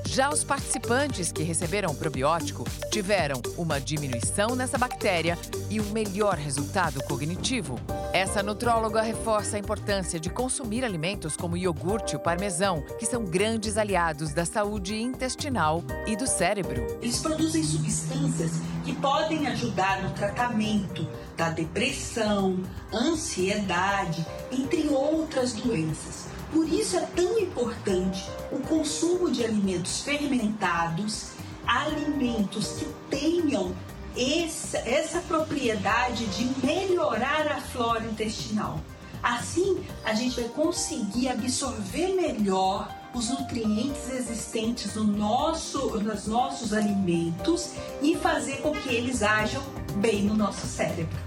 Já 0.04 0.30
os 0.30 0.42
participantes 0.42 1.30
que 1.30 1.42
receberam 1.42 1.90
o 1.90 1.94
probiótico 1.94 2.64
tiveram 2.90 3.40
uma 3.56 3.78
diminuição 3.78 4.56
nessa 4.56 4.78
bactéria 4.78 5.38
e 5.70 5.80
um 5.80 5.90
melhor 5.90 6.34
resultado 6.36 7.02
cognitivo. 7.04 7.78
Essa 8.18 8.42
nutróloga 8.42 9.00
reforça 9.00 9.54
a 9.54 9.60
importância 9.60 10.18
de 10.18 10.28
consumir 10.28 10.84
alimentos 10.84 11.36
como 11.36 11.56
iogurte 11.56 12.16
e 12.16 12.18
parmesão, 12.18 12.82
que 12.98 13.06
são 13.06 13.24
grandes 13.24 13.78
aliados 13.78 14.34
da 14.34 14.44
saúde 14.44 15.00
intestinal 15.00 15.84
e 16.04 16.16
do 16.16 16.26
cérebro. 16.26 16.84
Eles 17.00 17.20
produzem 17.20 17.62
substâncias 17.62 18.54
que 18.84 18.92
podem 18.96 19.46
ajudar 19.46 20.02
no 20.02 20.10
tratamento 20.14 21.06
da 21.36 21.50
depressão, 21.50 22.58
ansiedade, 22.92 24.26
entre 24.50 24.88
outras 24.88 25.52
doenças. 25.52 26.26
Por 26.52 26.68
isso 26.68 26.96
é 26.96 27.06
tão 27.14 27.38
importante 27.38 28.28
o 28.50 28.58
consumo 28.58 29.30
de 29.30 29.44
alimentos 29.44 30.00
fermentados, 30.00 31.34
alimentos 31.64 32.78
que 32.78 32.86
tenham 33.16 33.72
essa, 34.18 34.78
essa 34.78 35.20
propriedade 35.20 36.26
de 36.26 36.66
melhorar 36.66 37.46
a 37.46 37.60
flora 37.60 38.04
intestinal. 38.04 38.80
Assim, 39.22 39.84
a 40.04 40.14
gente 40.14 40.40
vai 40.40 40.48
conseguir 40.50 41.28
absorver 41.28 42.14
melhor 42.14 42.94
os 43.14 43.30
nutrientes 43.30 44.10
existentes 44.10 44.94
no 44.94 45.04
nosso, 45.04 45.98
nos 46.00 46.26
nossos 46.26 46.72
alimentos 46.72 47.72
e 48.02 48.16
fazer 48.16 48.58
com 48.58 48.72
que 48.72 48.94
eles 48.94 49.22
ajam 49.22 49.62
bem 49.96 50.22
no 50.22 50.34
nosso 50.34 50.66
cérebro. 50.66 51.18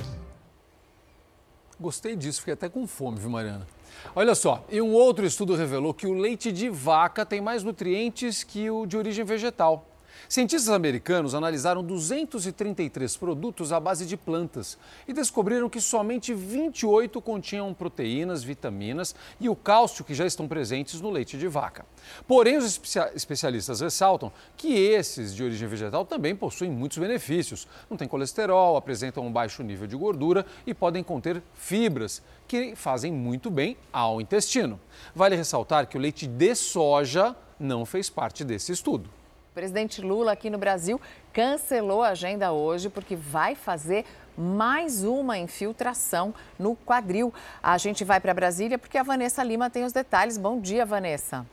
Gostei 1.80 2.16
disso, 2.16 2.40
fiquei 2.40 2.54
até 2.54 2.70
com 2.70 2.86
fome, 2.86 3.20
viu, 3.20 3.30
Mariana? 3.30 3.68
Olha 4.16 4.36
só, 4.36 4.64
e 4.70 4.82
um 4.82 4.94
outro 4.94 5.26
estudo 5.26 5.56
revelou 5.56 5.94
que 5.94 6.08
o 6.08 6.14
leite 6.14 6.52
de 6.52 6.70
vaca 6.70 7.26
tem 7.26 7.42
mais 7.42 7.64
nutrientes 7.64 8.44
que 8.44 8.70
o 8.70 8.86
de 8.86 8.98
origem 8.98 9.26
vegetal. 9.26 9.91
Cientistas 10.30 10.70
americanos 10.70 11.36
analisaram 11.36 11.84
233 11.84 13.18
produtos 13.18 13.74
à 13.74 13.80
base 13.80 14.06
de 14.06 14.16
plantas 14.16 14.78
e 15.08 15.14
descobriram 15.14 15.70
que 15.70 15.82
somente 15.82 16.34
28 16.34 17.22
continham 17.22 17.74
proteínas, 17.74 18.44
vitaminas 18.44 19.16
e 19.40 19.50
o 19.50 19.56
cálcio 19.56 20.06
que 20.06 20.14
já 20.14 20.26
estão 20.26 20.48
presentes 20.48 21.02
no 21.02 21.10
leite 21.10 21.38
de 21.38 21.48
vaca. 21.48 21.86
Porém, 22.28 22.58
os 22.58 22.80
especialistas 23.14 23.82
ressaltam 23.82 24.32
que 24.56 24.74
esses 24.74 25.36
de 25.36 25.44
origem 25.44 25.68
vegetal 25.68 26.06
também 26.06 26.36
possuem 26.36 26.72
muitos 26.72 26.98
benefícios. 26.98 27.68
Não 27.90 27.98
têm 27.98 28.08
colesterol, 28.08 28.78
apresentam 28.78 29.26
um 29.26 29.32
baixo 29.32 29.64
nível 29.64 29.88
de 29.88 29.96
gordura 29.96 30.46
e 30.66 30.74
podem 30.74 31.04
conter 31.04 31.42
fibras, 31.54 32.22
que 32.48 32.76
fazem 32.76 33.12
muito 33.12 33.50
bem 33.50 33.78
ao 33.92 34.22
intestino. 34.22 34.80
Vale 35.16 35.36
ressaltar 35.36 35.88
que 35.88 35.98
o 35.98 36.02
leite 36.02 36.28
de 36.28 36.56
soja 36.56 37.36
não 37.60 37.86
fez 37.86 38.10
parte 38.10 38.44
desse 38.44 38.72
estudo. 38.72 39.21
O 39.52 39.54
presidente 39.54 40.02
Lula 40.02 40.32
aqui 40.32 40.50
no 40.50 40.58
Brasil 40.58 41.00
cancelou 41.34 42.02
a 42.02 42.12
agenda 42.12 42.54
hoje 42.54 42.90
porque 42.90 43.18
vai 43.18 43.54
fazer 43.54 44.06
mais 44.38 45.04
uma 45.04 45.38
infiltração 45.38 46.34
no 46.58 46.74
quadril. 46.74 47.34
A 47.62 47.78
gente 47.78 48.06
vai 48.06 48.22
para 48.22 48.34
Brasília 48.34 48.80
porque 48.80 48.98
a 48.98 49.04
Vanessa 49.04 49.44
Lima 49.44 49.70
tem 49.70 49.84
os 49.84 49.92
detalhes. 49.92 50.38
Bom 50.38 50.58
dia, 50.58 50.86
Vanessa. 50.86 51.46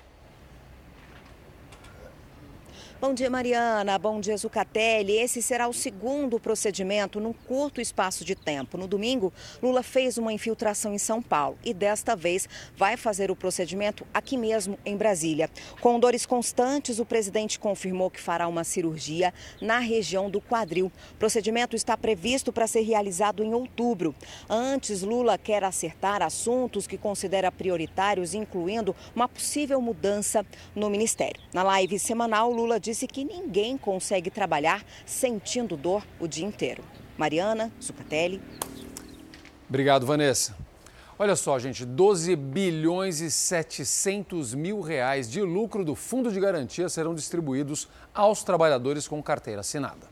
Bom 3.00 3.14
dia, 3.14 3.30
Mariana. 3.30 3.96
Bom 3.96 4.18
dia, 4.18 4.36
Zucatelli. 4.36 5.12
Esse 5.12 5.40
será 5.40 5.68
o 5.68 5.72
segundo 5.72 6.40
procedimento 6.40 7.20
num 7.20 7.32
curto 7.32 7.80
espaço 7.80 8.24
de 8.24 8.34
tempo. 8.34 8.76
No 8.76 8.88
domingo, 8.88 9.32
Lula 9.62 9.84
fez 9.84 10.18
uma 10.18 10.32
infiltração 10.32 10.92
em 10.92 10.98
São 10.98 11.22
Paulo 11.22 11.56
e 11.64 11.72
desta 11.72 12.16
vez 12.16 12.48
vai 12.76 12.96
fazer 12.96 13.30
o 13.30 13.36
procedimento 13.36 14.04
aqui 14.12 14.36
mesmo 14.36 14.76
em 14.84 14.96
Brasília. 14.96 15.48
Com 15.80 16.00
dores 16.00 16.26
constantes, 16.26 16.98
o 16.98 17.06
presidente 17.06 17.60
confirmou 17.60 18.10
que 18.10 18.20
fará 18.20 18.48
uma 18.48 18.64
cirurgia 18.64 19.32
na 19.60 19.78
região 19.78 20.28
do 20.28 20.40
quadril. 20.40 20.90
O 21.12 21.16
procedimento 21.20 21.76
está 21.76 21.96
previsto 21.96 22.52
para 22.52 22.66
ser 22.66 22.80
realizado 22.80 23.44
em 23.44 23.54
outubro. 23.54 24.12
Antes, 24.50 25.02
Lula 25.02 25.38
quer 25.38 25.62
acertar 25.62 26.20
assuntos 26.20 26.88
que 26.88 26.98
considera 26.98 27.52
prioritários, 27.52 28.34
incluindo 28.34 28.94
uma 29.14 29.28
possível 29.28 29.80
mudança 29.80 30.44
no 30.74 30.90
ministério. 30.90 31.40
Na 31.52 31.62
live 31.62 31.96
semanal, 31.96 32.50
Lula 32.50 32.80
disse 32.88 33.06
que 33.06 33.22
ninguém 33.22 33.76
consegue 33.76 34.30
trabalhar 34.30 34.82
sentindo 35.04 35.76
dor 35.76 36.02
o 36.18 36.26
dia 36.26 36.46
inteiro. 36.46 36.82
Mariana 37.18 37.70
Zucatelli. 37.82 38.40
Obrigado, 39.68 40.06
Vanessa. 40.06 40.56
Olha 41.18 41.36
só, 41.36 41.58
gente, 41.58 41.84
12 41.84 42.34
bilhões 42.34 43.20
e 43.20 43.30
700 43.30 44.54
mil 44.54 44.80
reais 44.80 45.30
de 45.30 45.42
lucro 45.42 45.84
do 45.84 45.94
Fundo 45.94 46.32
de 46.32 46.40
Garantia 46.40 46.88
serão 46.88 47.14
distribuídos 47.14 47.88
aos 48.14 48.42
trabalhadores 48.42 49.06
com 49.06 49.22
carteira 49.22 49.60
assinada. 49.60 50.08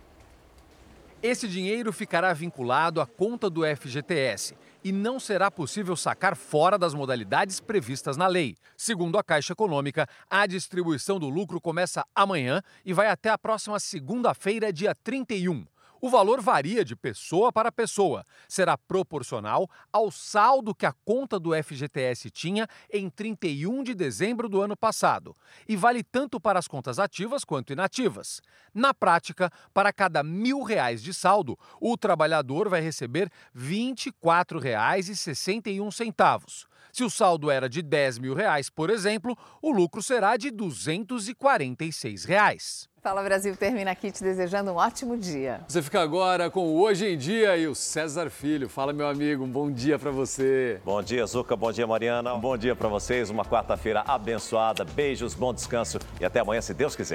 Esse 1.22 1.48
dinheiro 1.48 1.94
ficará 1.94 2.34
vinculado 2.34 3.00
à 3.00 3.06
conta 3.06 3.48
do 3.48 3.62
FGTS 3.64 4.54
e 4.86 4.92
não 4.92 5.18
será 5.18 5.50
possível 5.50 5.96
sacar 5.96 6.36
fora 6.36 6.78
das 6.78 6.94
modalidades 6.94 7.58
previstas 7.58 8.16
na 8.16 8.28
lei. 8.28 8.54
Segundo 8.76 9.18
a 9.18 9.24
Caixa 9.24 9.52
Econômica, 9.52 10.08
a 10.30 10.46
distribuição 10.46 11.18
do 11.18 11.28
lucro 11.28 11.60
começa 11.60 12.06
amanhã 12.14 12.62
e 12.84 12.92
vai 12.92 13.08
até 13.08 13.28
a 13.28 13.36
próxima 13.36 13.80
segunda-feira, 13.80 14.72
dia 14.72 14.94
31. 14.94 15.66
O 16.00 16.10
valor 16.10 16.40
varia 16.40 16.84
de 16.84 16.94
pessoa 16.94 17.52
para 17.52 17.72
pessoa. 17.72 18.24
Será 18.48 18.76
proporcional 18.76 19.68
ao 19.92 20.10
saldo 20.10 20.74
que 20.74 20.86
a 20.86 20.92
conta 21.04 21.38
do 21.38 21.50
FGTS 21.54 22.30
tinha 22.30 22.68
em 22.92 23.08
31 23.08 23.82
de 23.82 23.94
dezembro 23.94 24.48
do 24.48 24.60
ano 24.60 24.76
passado 24.76 25.36
e 25.68 25.76
vale 25.76 26.02
tanto 26.02 26.40
para 26.40 26.58
as 26.58 26.68
contas 26.68 26.98
ativas 26.98 27.44
quanto 27.44 27.72
inativas. 27.72 28.40
Na 28.74 28.92
prática, 28.92 29.50
para 29.72 29.92
cada 29.92 30.22
mil 30.22 30.62
reais 30.62 31.02
de 31.02 31.14
saldo, 31.14 31.58
o 31.80 31.96
trabalhador 31.96 32.68
vai 32.68 32.80
receber 32.80 33.30
R$ 33.54 33.92
24,61. 34.12 36.66
Se 36.92 37.04
o 37.04 37.10
saldo 37.10 37.50
era 37.50 37.68
de 37.68 37.82
10 37.82 38.18
mil 38.18 38.34
reais, 38.34 38.70
por 38.70 38.88
exemplo, 38.88 39.36
o 39.60 39.70
lucro 39.70 40.02
será 40.02 40.36
de 40.36 40.50
246 40.50 42.24
reais. 42.24 42.88
Fala 43.06 43.22
Brasil 43.22 43.56
termina 43.56 43.92
aqui 43.92 44.10
te 44.10 44.20
desejando 44.20 44.72
um 44.72 44.74
ótimo 44.74 45.16
dia. 45.16 45.60
Você 45.68 45.80
fica 45.80 46.00
agora 46.00 46.50
com 46.50 46.66
o 46.66 46.80
Hoje 46.80 47.06
em 47.06 47.16
Dia 47.16 47.56
e 47.56 47.68
o 47.68 47.72
César 47.72 48.28
Filho. 48.28 48.68
Fala, 48.68 48.92
meu 48.92 49.06
amigo, 49.06 49.44
um 49.44 49.48
bom 49.48 49.70
dia 49.70 49.96
para 49.96 50.10
você. 50.10 50.80
Bom 50.84 51.00
dia, 51.00 51.24
Zuca. 51.24 51.54
Bom 51.54 51.70
dia, 51.70 51.86
Mariana. 51.86 52.34
Um 52.34 52.40
bom 52.40 52.56
dia 52.56 52.74
para 52.74 52.88
vocês. 52.88 53.30
Uma 53.30 53.44
quarta-feira 53.44 54.02
abençoada. 54.08 54.84
Beijos, 54.84 55.34
bom 55.34 55.54
descanso 55.54 56.00
e 56.20 56.24
até 56.24 56.40
amanhã, 56.40 56.60
se 56.60 56.74
Deus 56.74 56.96
quiser. 56.96 57.14